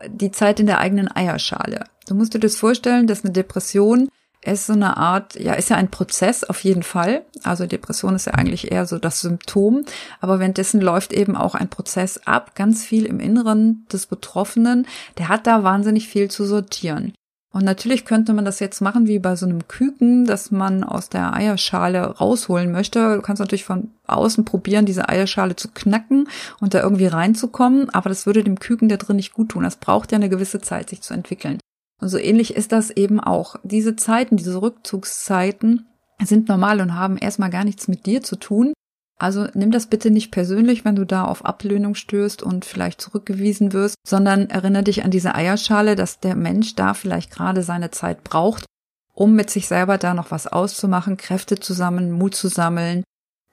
die 0.07 0.31
Zeit 0.31 0.61
in 0.61 0.65
der 0.65 0.79
eigenen 0.79 1.13
Eierschale. 1.13 1.83
Du 2.07 2.15
musst 2.15 2.33
dir 2.33 2.39
das 2.39 2.55
vorstellen, 2.55 3.05
dass 3.05 3.25
eine 3.25 3.33
Depression 3.33 4.07
ist 4.43 4.65
so 4.65 4.73
eine 4.73 4.97
Art, 4.97 5.39
ja, 5.39 5.53
ist 5.53 5.69
ja 5.69 5.77
ein 5.77 5.91
Prozess 5.91 6.43
auf 6.43 6.63
jeden 6.63 6.83
Fall. 6.83 7.23
Also 7.43 7.65
Depression 7.65 8.15
ist 8.15 8.25
ja 8.25 8.33
eigentlich 8.33 8.71
eher 8.71 8.85
so 8.85 8.97
das 8.97 9.21
Symptom, 9.21 9.85
aber 10.19 10.39
währenddessen 10.39 10.81
läuft 10.81 11.13
eben 11.13 11.35
auch 11.35 11.55
ein 11.55 11.69
Prozess 11.69 12.19
ab, 12.25 12.55
ganz 12.55 12.83
viel 12.83 13.05
im 13.05 13.19
Inneren 13.19 13.85
des 13.91 14.07
Betroffenen. 14.07 14.87
Der 15.17 15.29
hat 15.29 15.45
da 15.45 15.63
wahnsinnig 15.63 16.07
viel 16.07 16.29
zu 16.29 16.45
sortieren. 16.45 17.13
Und 17.53 17.65
natürlich 17.65 18.05
könnte 18.05 18.33
man 18.33 18.45
das 18.45 18.59
jetzt 18.61 18.79
machen 18.79 19.07
wie 19.07 19.19
bei 19.19 19.35
so 19.35 19.45
einem 19.45 19.67
Küken, 19.67 20.25
dass 20.25 20.51
man 20.51 20.85
aus 20.85 21.09
der 21.09 21.33
Eierschale 21.33 22.01
rausholen 22.01 22.71
möchte. 22.71 23.15
Du 23.15 23.21
kannst 23.21 23.41
natürlich 23.41 23.65
von 23.65 23.91
außen 24.07 24.45
probieren, 24.45 24.85
diese 24.85 25.09
Eierschale 25.09 25.57
zu 25.57 25.67
knacken 25.67 26.29
und 26.61 26.73
da 26.73 26.81
irgendwie 26.81 27.07
reinzukommen, 27.07 27.89
aber 27.89 28.07
das 28.07 28.25
würde 28.25 28.45
dem 28.45 28.57
Küken 28.57 28.87
da 28.87 28.95
drin 28.95 29.17
nicht 29.17 29.33
gut 29.33 29.49
tun. 29.49 29.63
Das 29.63 29.75
braucht 29.75 30.13
ja 30.13 30.15
eine 30.15 30.29
gewisse 30.29 30.61
Zeit, 30.61 30.89
sich 30.89 31.01
zu 31.01 31.13
entwickeln. 31.13 31.59
Und 32.01 32.09
so 32.09 32.17
ähnlich 32.17 32.55
ist 32.55 32.71
das 32.71 32.89
eben 32.89 33.19
auch. 33.19 33.55
Diese 33.63 33.95
Zeiten, 33.95 34.35
diese 34.35 34.61
Rückzugszeiten 34.61 35.85
sind 36.21 36.49
normal 36.49 36.81
und 36.81 36.95
haben 36.95 37.17
erstmal 37.17 37.51
gar 37.51 37.63
nichts 37.63 37.87
mit 37.87 38.05
dir 38.07 38.23
zu 38.23 38.35
tun. 38.35 38.73
Also 39.19 39.47
nimm 39.53 39.69
das 39.69 39.85
bitte 39.85 40.09
nicht 40.09 40.31
persönlich, 40.31 40.83
wenn 40.83 40.95
du 40.95 41.05
da 41.05 41.25
auf 41.25 41.45
Ablehnung 41.45 41.93
stößt 41.93 42.41
und 42.41 42.65
vielleicht 42.65 42.99
zurückgewiesen 42.99 43.71
wirst, 43.71 43.95
sondern 44.05 44.49
erinnere 44.49 44.83
dich 44.83 45.03
an 45.03 45.11
diese 45.11 45.35
Eierschale, 45.35 45.95
dass 45.95 46.19
der 46.19 46.35
Mensch 46.35 46.73
da 46.73 46.95
vielleicht 46.95 47.31
gerade 47.31 47.61
seine 47.61 47.91
Zeit 47.91 48.23
braucht, 48.23 48.65
um 49.13 49.35
mit 49.35 49.51
sich 49.51 49.67
selber 49.67 49.99
da 49.99 50.15
noch 50.15 50.31
was 50.31 50.47
auszumachen, 50.47 51.17
Kräfte 51.17 51.59
zu 51.59 51.73
sammeln, 51.73 52.11
Mut 52.11 52.33
zu 52.33 52.47
sammeln 52.47 53.03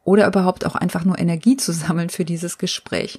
oder 0.04 0.26
überhaupt 0.26 0.64
auch 0.64 0.74
einfach 0.74 1.04
nur 1.04 1.18
Energie 1.18 1.58
zu 1.58 1.72
sammeln 1.72 2.08
für 2.08 2.24
dieses 2.24 2.56
Gespräch. 2.56 3.18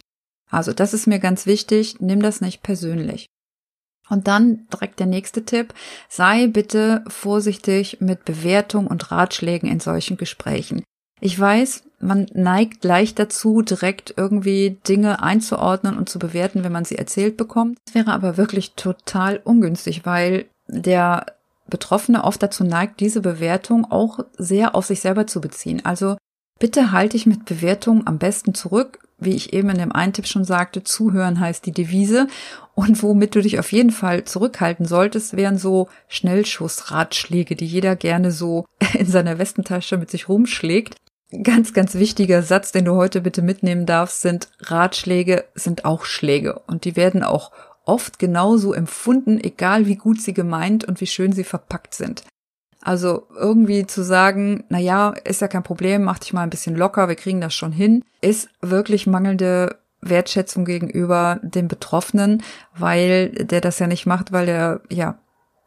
Also 0.50 0.74
das 0.74 0.96
ist 0.96 1.06
mir 1.06 1.20
ganz 1.20 1.46
wichtig, 1.46 1.98
nimm 2.00 2.24
das 2.24 2.42
nicht 2.42 2.64
persönlich. 2.64 3.28
Und 4.10 4.28
dann 4.28 4.68
direkt 4.74 5.00
der 5.00 5.08
nächste 5.08 5.46
Tipp. 5.46 5.74
Sei 6.08 6.48
bitte 6.48 7.04
vorsichtig 7.08 7.98
mit 8.02 8.26
Bewertung 8.26 8.88
und 8.88 9.12
Ratschlägen 9.12 9.70
in 9.70 9.80
solchen 9.80 10.18
Gesprächen. 10.18 10.84
Ich 11.22 11.38
weiß, 11.38 11.84
man 12.00 12.28
neigt 12.34 12.84
leicht 12.84 13.20
dazu, 13.20 13.62
direkt 13.62 14.14
irgendwie 14.16 14.78
Dinge 14.88 15.22
einzuordnen 15.22 15.98
und 15.98 16.10
zu 16.10 16.18
bewerten, 16.18 16.64
wenn 16.64 16.72
man 16.72 16.86
sie 16.86 16.98
erzählt 16.98 17.36
bekommt. 17.36 17.78
Das 17.86 17.96
wäre 17.96 18.14
aber 18.14 18.38
wirklich 18.38 18.72
total 18.76 19.42
ungünstig, 19.44 20.06
weil 20.06 20.46
der 20.68 21.26
Betroffene 21.68 22.24
oft 22.24 22.42
dazu 22.42 22.64
neigt, 22.64 23.00
diese 23.00 23.22
Bewertung 23.22 23.90
auch 23.92 24.20
sehr 24.38 24.76
auf 24.76 24.86
sich 24.86 25.02
selber 25.02 25.28
zu 25.28 25.42
beziehen. 25.42 25.86
Also 25.86 26.18
bitte 26.58 26.92
halte 26.92 27.18
ich 27.18 27.26
mit 27.26 27.46
Bewertungen 27.46 28.08
am 28.08 28.18
besten 28.18 28.54
zurück 28.54 29.00
wie 29.20 29.36
ich 29.36 29.54
eben 29.54 29.70
in 29.70 29.78
dem 29.78 29.92
einen 29.92 30.14
Tipp 30.14 30.28
schon 30.28 30.44
sagte, 30.44 30.84
zuhören 30.84 31.40
heißt 31.40 31.66
die 31.66 31.72
Devise. 31.72 32.28
Und 32.76 33.04
womit 33.04 33.36
du 33.36 33.42
dich 33.42 33.60
auf 33.60 33.72
jeden 33.72 33.92
Fall 33.92 34.24
zurückhalten 34.24 34.86
solltest, 34.86 35.36
wären 35.36 35.58
so 35.58 35.90
Schnellschussratschläge, 36.08 37.56
die 37.56 37.66
jeder 37.66 37.96
gerne 37.96 38.32
so 38.32 38.66
in 38.94 39.08
seiner 39.08 39.38
Westentasche 39.38 39.98
mit 39.98 40.10
sich 40.10 40.30
rumschlägt. 40.30 40.96
Ganz, 41.44 41.74
ganz 41.74 41.96
wichtiger 41.96 42.42
Satz, 42.42 42.72
den 42.72 42.86
du 42.86 42.96
heute 42.96 43.22
bitte 43.22 43.44
mitnehmen 43.44 43.86
darfst, 43.86 44.22
sind 44.22 44.50
Ratschläge 44.62 45.46
sind 45.54 45.86
auch 45.86 46.06
Schläge. 46.06 46.60
Und 46.66 46.86
die 46.86 46.96
werden 46.96 47.24
auch 47.24 47.52
oft 47.86 48.18
genauso 48.20 48.74
empfunden, 48.74 49.40
egal 49.40 49.86
wie 49.86 49.96
gut 49.96 50.22
sie 50.22 50.34
gemeint 50.34 50.86
und 50.86 51.02
wie 51.02 51.08
schön 51.08 51.32
sie 51.32 51.44
verpackt 51.44 51.94
sind. 51.94 52.24
Also 52.82 53.28
irgendwie 53.36 53.86
zu 53.86 54.04
sagen, 54.04 54.64
na 54.70 54.80
ja, 54.80 55.10
ist 55.26 55.42
ja 55.42 55.48
kein 55.48 55.64
Problem, 55.64 56.04
mach 56.04 56.20
dich 56.20 56.34
mal 56.34 56.44
ein 56.44 56.50
bisschen 56.50 56.76
locker, 56.76 57.10
wir 57.10 57.16
kriegen 57.16 57.42
das 57.42 57.54
schon 57.54 57.72
hin, 57.72 58.04
ist 58.22 58.50
wirklich 58.62 59.06
mangelnde 59.06 59.80
Wertschätzung 60.02 60.64
gegenüber 60.64 61.40
dem 61.44 61.68
Betroffenen, 61.68 62.42
weil 62.78 63.32
der 63.32 63.60
das 63.60 63.80
ja 63.80 63.88
nicht 63.88 64.06
macht, 64.06 64.32
weil 64.32 64.48
er 64.48 64.82
ja 64.90 65.20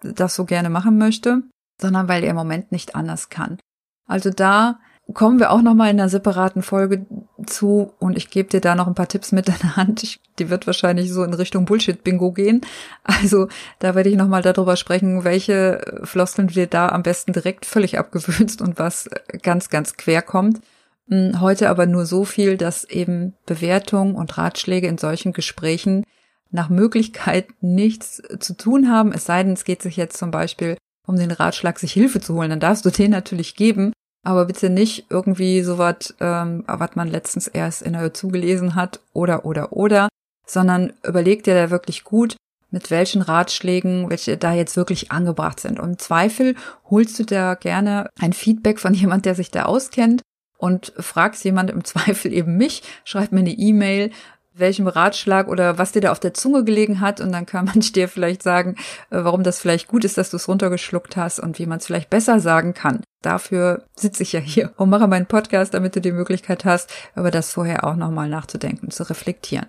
das 0.02 0.34
so 0.34 0.46
gerne 0.46 0.70
machen 0.70 0.96
möchte, 0.96 1.42
sondern 1.80 2.08
weil 2.08 2.24
er 2.24 2.30
im 2.30 2.36
Moment 2.36 2.72
nicht 2.72 2.94
anders 2.94 3.28
kann. 3.28 3.58
Also 4.06 4.30
da 4.30 4.78
kommen 5.14 5.38
wir 5.38 5.50
auch 5.50 5.62
noch 5.62 5.74
mal 5.74 5.90
in 5.90 5.98
einer 5.98 6.08
separaten 6.08 6.62
Folge 6.62 7.06
zu 7.46 7.92
und 7.98 8.16
ich 8.16 8.30
gebe 8.30 8.48
dir 8.48 8.60
da 8.60 8.74
noch 8.74 8.86
ein 8.86 8.94
paar 8.94 9.08
Tipps 9.08 9.32
mit 9.32 9.48
in 9.48 9.54
der 9.62 9.76
Hand. 9.76 10.02
Ich, 10.02 10.20
die 10.38 10.50
wird 10.50 10.66
wahrscheinlich 10.66 11.12
so 11.12 11.24
in 11.24 11.34
Richtung 11.34 11.64
Bullshit-Bingo 11.64 12.32
gehen. 12.32 12.60
Also 13.04 13.48
da 13.78 13.94
werde 13.94 14.10
ich 14.10 14.16
noch 14.16 14.28
mal 14.28 14.42
darüber 14.42 14.76
sprechen, 14.76 15.24
welche 15.24 16.00
Floskeln 16.04 16.48
du 16.48 16.54
dir 16.54 16.66
da 16.66 16.88
am 16.88 17.02
besten 17.02 17.32
direkt 17.32 17.66
völlig 17.66 17.98
abgewöhnst 17.98 18.62
und 18.62 18.78
was 18.78 19.08
ganz, 19.42 19.70
ganz 19.70 19.96
quer 19.96 20.22
kommt. 20.22 20.60
Hm, 21.08 21.40
heute 21.40 21.68
aber 21.68 21.86
nur 21.86 22.06
so 22.06 22.24
viel, 22.24 22.56
dass 22.56 22.84
eben 22.84 23.34
Bewertungen 23.46 24.14
und 24.14 24.38
Ratschläge 24.38 24.86
in 24.86 24.98
solchen 24.98 25.32
Gesprächen 25.32 26.04
nach 26.50 26.68
Möglichkeit 26.68 27.46
nichts 27.60 28.22
zu 28.38 28.56
tun 28.56 28.90
haben, 28.90 29.12
es 29.12 29.24
sei 29.24 29.42
denn, 29.42 29.54
es 29.54 29.64
geht 29.64 29.82
sich 29.82 29.96
jetzt 29.96 30.18
zum 30.18 30.30
Beispiel 30.30 30.76
um 31.06 31.16
den 31.16 31.30
Ratschlag, 31.30 31.78
sich 31.78 31.92
Hilfe 31.92 32.20
zu 32.20 32.34
holen, 32.34 32.50
dann 32.50 32.60
darfst 32.60 32.84
du 32.84 32.90
den 32.90 33.10
natürlich 33.10 33.56
geben, 33.56 33.92
aber 34.22 34.44
bitte 34.44 34.70
nicht 34.70 35.06
irgendwie 35.10 35.62
sowas, 35.62 36.14
ähm, 36.20 36.64
was 36.66 36.94
man 36.94 37.08
letztens 37.08 37.48
erst 37.48 37.82
in 37.82 37.92
der 37.92 38.02
Hör 38.02 38.14
zugelesen 38.14 38.74
hat 38.74 39.00
oder 39.12 39.44
oder 39.44 39.72
oder, 39.72 40.08
sondern 40.46 40.92
überleg 41.02 41.44
dir 41.44 41.54
da 41.54 41.70
wirklich 41.70 42.04
gut, 42.04 42.36
mit 42.70 42.90
welchen 42.90 43.22
Ratschlägen, 43.22 44.08
welche 44.10 44.36
da 44.36 44.52
jetzt 44.52 44.76
wirklich 44.76 45.12
angebracht 45.12 45.60
sind. 45.60 45.78
Und 45.78 45.90
im 45.90 45.98
Zweifel 45.98 46.54
holst 46.88 47.18
du 47.18 47.24
da 47.24 47.54
gerne 47.54 48.08
ein 48.18 48.32
Feedback 48.32 48.78
von 48.80 48.94
jemand, 48.94 49.26
der 49.26 49.34
sich 49.34 49.50
da 49.50 49.64
auskennt 49.64 50.22
und 50.56 50.92
fragst 50.96 51.44
jemand 51.44 51.70
im 51.70 51.84
Zweifel 51.84 52.32
eben 52.32 52.56
mich, 52.56 52.82
schreib 53.04 53.32
mir 53.32 53.40
eine 53.40 53.50
E-Mail, 53.50 54.10
welchem 54.54 54.86
Ratschlag 54.86 55.48
oder 55.48 55.78
was 55.78 55.92
dir 55.92 56.00
da 56.00 56.12
auf 56.12 56.20
der 56.20 56.34
Zunge 56.34 56.64
gelegen 56.64 57.00
hat. 57.00 57.20
Und 57.20 57.32
dann 57.32 57.46
kann 57.46 57.64
man 57.64 57.80
dir 57.80 58.08
vielleicht 58.08 58.42
sagen, 58.42 58.76
äh, 59.10 59.18
warum 59.22 59.42
das 59.42 59.60
vielleicht 59.60 59.88
gut 59.88 60.04
ist, 60.04 60.18
dass 60.18 60.30
du 60.30 60.36
es 60.36 60.48
runtergeschluckt 60.48 61.16
hast 61.16 61.40
und 61.40 61.58
wie 61.58 61.66
man 61.66 61.78
es 61.78 61.86
vielleicht 61.86 62.10
besser 62.10 62.40
sagen 62.40 62.74
kann. 62.74 63.02
Dafür 63.22 63.84
sitze 63.94 64.22
ich 64.22 64.32
ja 64.32 64.40
hier 64.40 64.72
und 64.76 64.90
mache 64.90 65.06
meinen 65.06 65.26
Podcast, 65.26 65.74
damit 65.74 65.94
du 65.94 66.00
die 66.00 66.12
Möglichkeit 66.12 66.64
hast, 66.64 66.92
über 67.14 67.30
das 67.30 67.52
vorher 67.52 67.84
auch 67.84 67.96
nochmal 67.96 68.28
nachzudenken, 68.28 68.90
zu 68.90 69.08
reflektieren. 69.08 69.66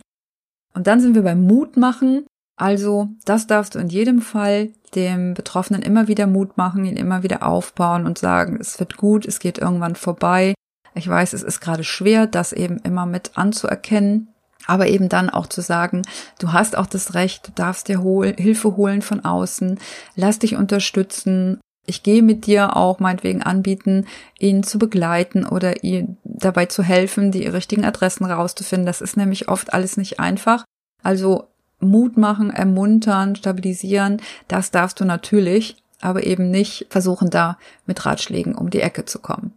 Und 0.74 0.88
dann 0.88 1.00
sind 1.00 1.14
wir 1.16 1.22
beim 1.22 1.44
Mut 1.44 1.78
machen. 1.78 2.26
Also, 2.56 3.10
das 3.26 3.48
darfst 3.48 3.76
du 3.76 3.80
in 3.80 3.90
jedem 3.90 4.22
Fall 4.22 4.70
dem 4.96 5.34
Betroffenen 5.34 5.82
immer 5.82 6.08
wieder 6.08 6.28
Mut 6.28 6.58
machen, 6.58 6.86
ihn 6.86 6.98
immer 6.98 7.24
wieder 7.24 7.44
aufbauen 7.44 8.06
und 8.06 8.18
sagen, 8.18 8.58
es 8.60 8.80
wird 8.80 8.98
gut, 8.98 9.26
es 9.26 9.40
geht 9.40 9.58
irgendwann 9.58 9.96
vorbei. 9.96 10.54
Ich 10.96 11.08
weiß, 11.08 11.34
es 11.34 11.42
ist 11.42 11.60
gerade 11.60 11.84
schwer, 11.84 12.28
das 12.28 12.54
eben 12.54 12.78
immer 12.78 13.06
mit 13.06 13.32
anzuerkennen, 13.36 14.33
aber 14.68 14.88
eben 14.88 15.10
dann 15.10 15.30
auch 15.30 15.48
zu 15.48 15.62
sagen, 15.62 16.04
du 16.40 16.54
hast 16.54 16.78
auch 16.78 16.86
das 16.86 17.14
Recht, 17.14 17.48
du 17.48 17.52
darfst 17.54 17.88
dir 17.88 18.02
hol 18.02 18.34
Hilfe 18.38 18.76
holen 18.76 19.02
von 19.02 19.24
außen, 19.26 19.80
lass 20.16 20.40
dich 20.40 20.56
unterstützen. 20.56 21.60
Ich 21.86 22.04
gehe 22.04 22.24
mit 22.24 22.46
dir 22.46 22.78
auch 22.78 23.00
meinetwegen 23.00 23.44
anbieten, 23.44 24.08
ihn 24.40 24.64
zu 24.64 24.80
begleiten 24.80 25.46
oder 25.46 25.84
ihr 25.84 26.08
dabei 26.24 26.66
zu 26.66 26.82
helfen, 26.82 27.32
die 27.32 27.46
richtigen 27.46 27.84
Adressen 27.84 28.26
rauszufinden. 28.26 28.86
Das 28.86 29.02
ist 29.02 29.18
nämlich 29.18 29.50
oft 29.50 29.74
alles 29.74 29.98
nicht 29.98 30.20
einfach. 30.20 30.64
Also 31.02 31.50
Mut 31.82 32.16
machen, 32.16 32.50
ermuntern, 32.50 33.36
stabilisieren, 33.36 34.22
das 34.48 34.72
darfst 34.72 35.02
du 35.02 35.06
natürlich, 35.06 35.76
aber 36.00 36.26
eben 36.26 36.50
nicht 36.50 36.88
versuchen, 36.90 37.30
da 37.30 37.58
mit 37.86 38.06
Ratschlägen 38.06 38.56
um 38.56 38.70
die 38.70 38.82
Ecke 38.82 39.04
zu 39.06 39.20
kommen. 39.20 39.54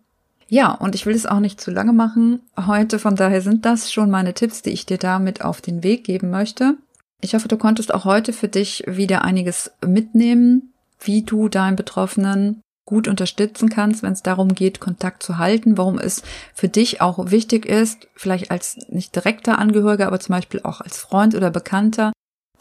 Ja, 0.48 0.72
und 0.72 0.94
ich 0.94 1.06
will 1.06 1.14
es 1.14 1.26
auch 1.26 1.40
nicht 1.40 1.60
zu 1.60 1.70
lange 1.70 1.92
machen 1.92 2.40
heute, 2.56 2.98
von 2.98 3.16
daher 3.16 3.42
sind 3.42 3.64
das 3.64 3.92
schon 3.92 4.10
meine 4.10 4.34
Tipps, 4.34 4.62
die 4.62 4.70
ich 4.70 4.86
dir 4.86 4.98
damit 4.98 5.44
auf 5.44 5.60
den 5.60 5.82
Weg 5.82 6.04
geben 6.04 6.30
möchte. 6.30 6.76
Ich 7.20 7.34
hoffe, 7.34 7.48
du 7.48 7.56
konntest 7.56 7.92
auch 7.92 8.04
heute 8.04 8.32
für 8.32 8.48
dich 8.48 8.84
wieder 8.86 9.24
einiges 9.24 9.72
mitnehmen, 9.84 10.72
wie 11.00 11.22
du 11.22 11.48
deinen 11.48 11.76
Betroffenen 11.76 12.60
gut 12.84 13.08
unterstützen 13.08 13.68
kannst, 13.68 14.04
wenn 14.04 14.12
es 14.12 14.22
darum 14.22 14.54
geht, 14.54 14.78
Kontakt 14.78 15.22
zu 15.22 15.38
halten, 15.38 15.76
warum 15.76 15.98
es 15.98 16.22
für 16.54 16.68
dich 16.68 17.00
auch 17.00 17.30
wichtig 17.32 17.66
ist, 17.66 18.06
vielleicht 18.14 18.52
als 18.52 18.76
nicht 18.88 19.16
direkter 19.16 19.58
Angehöriger, 19.58 20.06
aber 20.06 20.20
zum 20.20 20.34
Beispiel 20.34 20.60
auch 20.62 20.80
als 20.80 20.98
Freund 20.98 21.34
oder 21.34 21.50
Bekannter, 21.50 22.12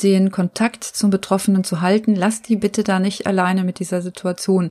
den 0.01 0.31
Kontakt 0.31 0.83
zum 0.83 1.11
Betroffenen 1.11 1.63
zu 1.63 1.81
halten. 1.81 2.15
Lass 2.15 2.41
die 2.41 2.55
bitte 2.55 2.83
da 2.83 2.99
nicht 2.99 3.27
alleine 3.27 3.63
mit 3.63 3.77
dieser 3.77 4.01
Situation. 4.01 4.69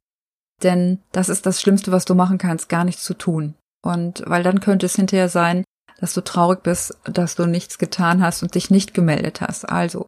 Denn 0.65 0.99
das 1.13 1.29
ist 1.29 1.47
das 1.47 1.61
Schlimmste, 1.61 1.93
was 1.93 2.05
du 2.05 2.15
machen 2.15 2.39
kannst, 2.39 2.69
gar 2.69 2.85
nichts 2.85 3.05
zu 3.05 3.15
tun. 3.15 3.55
Und 3.83 4.25
weil 4.27 4.43
dann 4.43 4.61
könnte 4.61 4.87
es 4.87 4.97
hinterher 4.97 5.29
sein, 5.29 5.63
dass 6.01 6.15
du 6.15 6.23
traurig 6.23 6.63
bist, 6.63 6.99
dass 7.05 7.37
du 7.37 7.47
nichts 7.47 7.79
getan 7.79 8.23
hast 8.23 8.43
und 8.43 8.55
dich 8.55 8.71
nicht 8.71 8.95
gemeldet 8.95 9.41
hast. 9.43 9.69
Also 9.69 10.07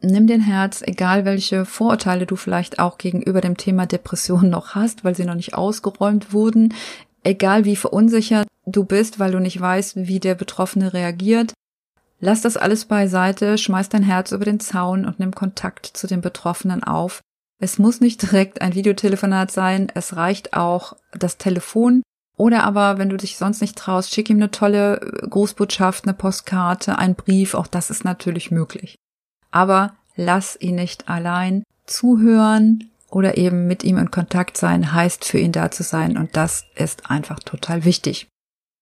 nimm 0.00 0.26
den 0.26 0.42
Herz, 0.42 0.82
egal 0.82 1.24
welche 1.24 1.64
Vorurteile 1.64 2.26
du 2.26 2.36
vielleicht 2.36 2.78
auch 2.78 2.98
gegenüber 2.98 3.40
dem 3.40 3.56
Thema 3.56 3.86
Depression 3.86 4.50
noch 4.50 4.74
hast, 4.74 5.04
weil 5.04 5.16
sie 5.16 5.24
noch 5.24 5.34
nicht 5.34 5.54
ausgeräumt 5.54 6.32
wurden, 6.32 6.74
egal 7.24 7.64
wie 7.64 7.76
verunsichert 7.76 8.46
du 8.66 8.84
bist, 8.84 9.18
weil 9.18 9.32
du 9.32 9.40
nicht 9.40 9.58
weißt, 9.58 9.96
wie 9.96 10.20
der 10.20 10.34
Betroffene 10.34 10.92
reagiert. 10.92 11.54
Lass 12.20 12.42
das 12.42 12.56
alles 12.56 12.84
beiseite, 12.84 13.56
schmeiß 13.56 13.88
dein 13.88 14.02
Herz 14.02 14.32
über 14.32 14.44
den 14.44 14.60
Zaun 14.60 15.06
und 15.06 15.18
nimm 15.20 15.34
Kontakt 15.34 15.86
zu 15.86 16.06
den 16.06 16.20
Betroffenen 16.20 16.82
auf. 16.84 17.20
Es 17.60 17.78
muss 17.78 18.00
nicht 18.00 18.22
direkt 18.22 18.60
ein 18.60 18.74
Videotelefonat 18.74 19.50
sein, 19.50 19.88
es 19.94 20.16
reicht 20.16 20.54
auch 20.54 20.94
das 21.12 21.38
Telefon. 21.38 22.02
Oder 22.36 22.62
aber, 22.62 22.98
wenn 22.98 23.08
du 23.08 23.16
dich 23.16 23.36
sonst 23.36 23.60
nicht 23.60 23.76
traust, 23.76 24.14
schick 24.14 24.30
ihm 24.30 24.36
eine 24.36 24.52
tolle 24.52 25.00
Grußbotschaft, 25.28 26.04
eine 26.04 26.14
Postkarte, 26.14 26.96
einen 26.96 27.16
Brief, 27.16 27.54
auch 27.54 27.66
das 27.66 27.90
ist 27.90 28.04
natürlich 28.04 28.52
möglich 28.52 28.96
aber 29.50 29.94
lass 30.16 30.60
ihn 30.60 30.76
nicht 30.76 31.08
allein. 31.08 31.62
Zuhören 31.86 32.90
oder 33.10 33.38
eben 33.38 33.66
mit 33.66 33.82
ihm 33.82 33.96
in 33.96 34.10
Kontakt 34.10 34.58
sein, 34.58 34.92
heißt 34.92 35.24
für 35.24 35.38
ihn 35.38 35.52
da 35.52 35.70
zu 35.70 35.82
sein 35.82 36.18
und 36.18 36.36
das 36.36 36.66
ist 36.74 37.10
einfach 37.10 37.40
total 37.40 37.84
wichtig. 37.84 38.28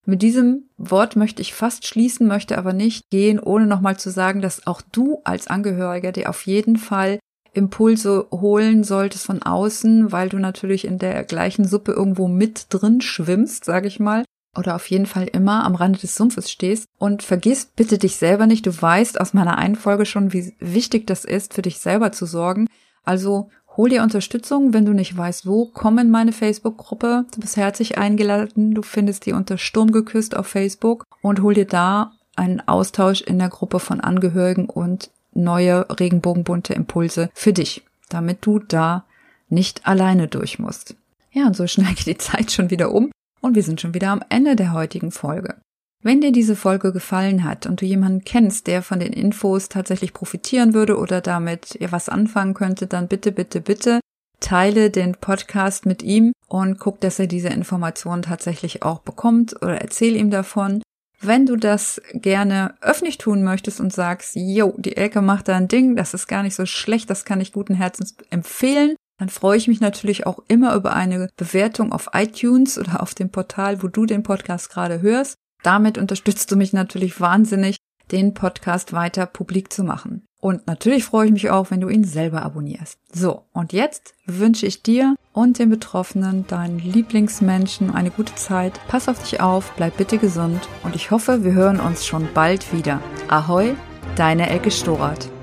Mit 0.05 0.23
diesem 0.23 0.69
Wort 0.77 1.17
möchte 1.17 1.43
ich 1.43 1.55
fast 1.55 1.87
schließen, 1.87 2.27
möchte 2.27 2.59
aber 2.59 2.73
nicht 2.73 3.11
gehen, 3.11 3.39
ohne 3.39 3.67
nochmal 3.67 3.97
zu 3.97 4.11
sagen, 4.11 4.41
dass 4.41 4.67
auch 4.67 4.83
du 4.93 5.21
als 5.25 5.47
Angehöriger 5.47 6.13
dir 6.13 6.31
auf 6.31 6.47
jeden 6.47 6.77
Fall 6.77 7.19
Impulse 7.57 8.27
holen 8.31 8.85
solltest 8.85 9.27
von 9.27 9.43
außen, 9.43 10.13
weil 10.13 10.29
du 10.29 10.39
natürlich 10.39 10.85
in 10.85 10.99
der 10.99 11.25
gleichen 11.25 11.67
Suppe 11.67 11.93
irgendwo 11.93 12.29
mit 12.29 12.67
drin 12.71 13.01
schwimmst, 13.01 13.65
sage 13.65 13.89
ich 13.89 13.99
mal, 13.99 14.25
oder 14.57 14.75
auf 14.75 14.89
jeden 14.89 15.07
Fall 15.07 15.27
immer 15.27 15.65
am 15.65 15.75
Rande 15.75 15.99
des 15.99 16.15
Sumpfes 16.15 16.51
stehst 16.51 16.87
und 16.99 17.23
vergiss 17.23 17.67
bitte 17.67 17.99
dich 17.99 18.17
selber 18.17 18.47
nicht. 18.47 18.67
Du 18.67 18.83
weißt 18.83 19.21
aus 19.21 19.35
meiner 19.35 19.59
einen 19.59 19.77
Folge 19.77 20.07
schon, 20.07 20.33
wie 20.33 20.55
wichtig 20.61 21.07
das 21.07 21.25
ist, 21.25 21.55
für 21.55 21.63
dich 21.63 21.79
selber 21.79 22.13
zu 22.13 22.27
sorgen. 22.27 22.69
Also 23.05 23.51
hol 23.77 23.91
dir 23.91 24.03
Unterstützung, 24.03 24.73
wenn 24.73 24.87
du 24.87 24.93
nicht 24.93 25.17
weißt, 25.17 25.47
wo, 25.47 25.67
komm 25.67 25.99
in 25.99 26.11
meine 26.11 26.33
Facebook-Gruppe. 26.33 27.27
Du 27.35 27.41
bist 27.41 27.57
herzlich 27.57 27.99
eingeladen. 27.99 28.75
Du 28.75 28.83
findest 28.83 29.27
die 29.27 29.33
unter 29.33 29.59
Sturm 29.59 29.93
geküsst 29.93 30.37
auf 30.37 30.47
Facebook 30.47 31.05
und 31.23 31.43
hol 31.43 31.55
dir 31.55 31.67
da 31.67 32.13
einen 32.35 32.67
Austausch 32.67 33.23
in 33.23 33.39
der 33.39 33.49
Gruppe 33.49 33.81
von 33.81 34.01
Angehörigen 34.01 34.67
und 34.67 35.11
neue 35.37 35.87
regenbogenbunte 35.89 36.75
Impulse 36.75 37.31
für 37.35 37.53
dich, 37.53 37.85
damit 38.09 38.45
du 38.45 38.59
da 38.59 39.05
nicht 39.49 39.87
alleine 39.87 40.29
durch 40.29 40.59
musst. 40.59 40.97
Ja, 41.33 41.47
und 41.47 41.57
so 41.57 41.67
schnell 41.67 41.95
geht 41.95 42.07
die 42.07 42.19
Zeit 42.19 42.53
schon 42.53 42.71
wieder 42.71 42.93
um. 42.93 43.11
Und 43.41 43.55
wir 43.55 43.63
sind 43.63 43.81
schon 43.81 43.95
wieder 43.95 44.11
am 44.11 44.23
Ende 44.29 44.57
der 44.57 44.73
heutigen 44.73 45.13
Folge. 45.13 45.57
Wenn 46.03 46.21
dir 46.21 46.33
diese 46.33 46.57
Folge 46.57 46.93
gefallen 46.93 47.45
hat 47.45 47.67
und 47.67 47.81
du 47.81 47.87
jemanden 47.87 48.25
kennst, 48.25 48.67
der 48.67 48.83
von 48.83 49.01
den 49.01 49.13
Infos 49.13 49.69
tatsächlich 49.69 50.13
profitieren 50.13 50.75
würde 50.75 50.99
oder 50.99 51.21
damit 51.21 51.77
ja 51.81 51.91
was 51.93 52.09
anfangen 52.09 52.55
könnte, 52.55 52.87
dann 52.87 53.09
bitte, 53.09 53.33
bitte, 53.33 53.61
bitte 53.61 54.01
teile 54.41 54.91
den 54.91 55.15
Podcast 55.15 55.87
mit 55.87 56.03
ihm 56.03 56.33
und 56.49 56.79
guck, 56.79 57.01
dass 57.01 57.19
er 57.19 57.27
diese 57.27 57.49
Informationen 57.49 58.23
tatsächlich 58.23 58.83
auch 58.83 59.01
bekommt 59.01 59.57
oder 59.63 59.81
erzähl 59.81 60.17
ihm 60.17 60.31
davon. 60.31 60.83
Wenn 61.27 61.45
du 61.45 61.57
das 61.57 62.01
gerne 62.13 62.77
öffentlich 62.81 63.19
tun 63.19 63.43
möchtest 63.43 63.81
und 63.81 63.93
sagst, 63.93 64.37
yo, 64.37 64.75
die 64.79 64.97
Elke 64.97 65.23
macht 65.23 65.49
da 65.49 65.57
ein 65.57 65.67
Ding, 65.67 65.97
das 65.97 66.15
ist 66.15 66.29
gar 66.29 66.45
nicht 66.45 66.55
so 66.55 66.67
schlecht, 66.67 67.11
das 67.11 67.25
kann 67.25 67.41
ich 67.41 67.53
guten 67.53 67.75
Herzens 67.75 68.15
empfehlen, 68.31 68.95
dann 69.19 69.29
freue 69.29 69.57
ich 69.57 69.67
mich 69.67 69.81
natürlich 69.81 70.25
auch 70.25 70.39
immer 70.47 70.77
über 70.77 70.95
eine 70.95 71.29
Bewertung 71.37 71.91
auf 71.91 72.11
iTunes 72.13 72.79
oder 72.79 73.03
auf 73.03 73.13
dem 73.13 73.31
Portal, 73.31 73.83
wo 73.83 73.89
du 73.89 74.07
den 74.07 74.23
Podcast 74.23 74.71
gerade 74.71 75.03
hörst. 75.03 75.35
Damit 75.65 75.99
unterstützt 75.99 76.53
du 76.53 76.57
mich 76.57 76.73
natürlich 76.73 77.21
wahnsinnig, 77.21 77.79
den 78.13 78.33
Podcast 78.33 78.93
weiter 78.93 79.27
publik 79.27 79.73
zu 79.73 79.83
machen. 79.83 80.25
Und 80.47 80.69
natürlich 80.69 81.05
freue 81.05 81.27
ich 81.27 81.33
mich 81.33 81.51
auch, 81.51 81.73
wenn 81.73 81.81
du 81.81 81.89
ihn 81.89 82.05
selber 82.05 82.43
abonnierst. 82.43 83.01
So, 83.13 83.43
und 83.53 83.73
jetzt 83.73 84.15
wünsche 84.27 84.65
ich 84.65 84.81
dir 84.81 85.17
und 85.33 85.59
den 85.59 85.71
Betroffenen, 85.71 86.47
deinen 86.47 86.79
Lieblingsmenschen, 86.79 87.93
eine 87.93 88.13
gute 88.13 88.37
Zeit. 88.37 88.79
Pass 88.87 89.09
auf 89.09 89.21
dich 89.21 89.41
auf, 89.41 89.73
bleib 89.77 89.97
bitte 89.97 90.19
gesund 90.19 90.69
und 90.85 90.95
ich 90.95 91.11
hoffe, 91.11 91.43
wir 91.43 91.53
hören 91.53 91.81
uns 91.81 92.07
schon 92.07 92.29
bald 92.33 92.73
wieder. 92.73 93.01
Ahoi, 93.27 93.75
deine 94.15 94.49
Elke 94.49 94.71
Storath. 94.71 95.36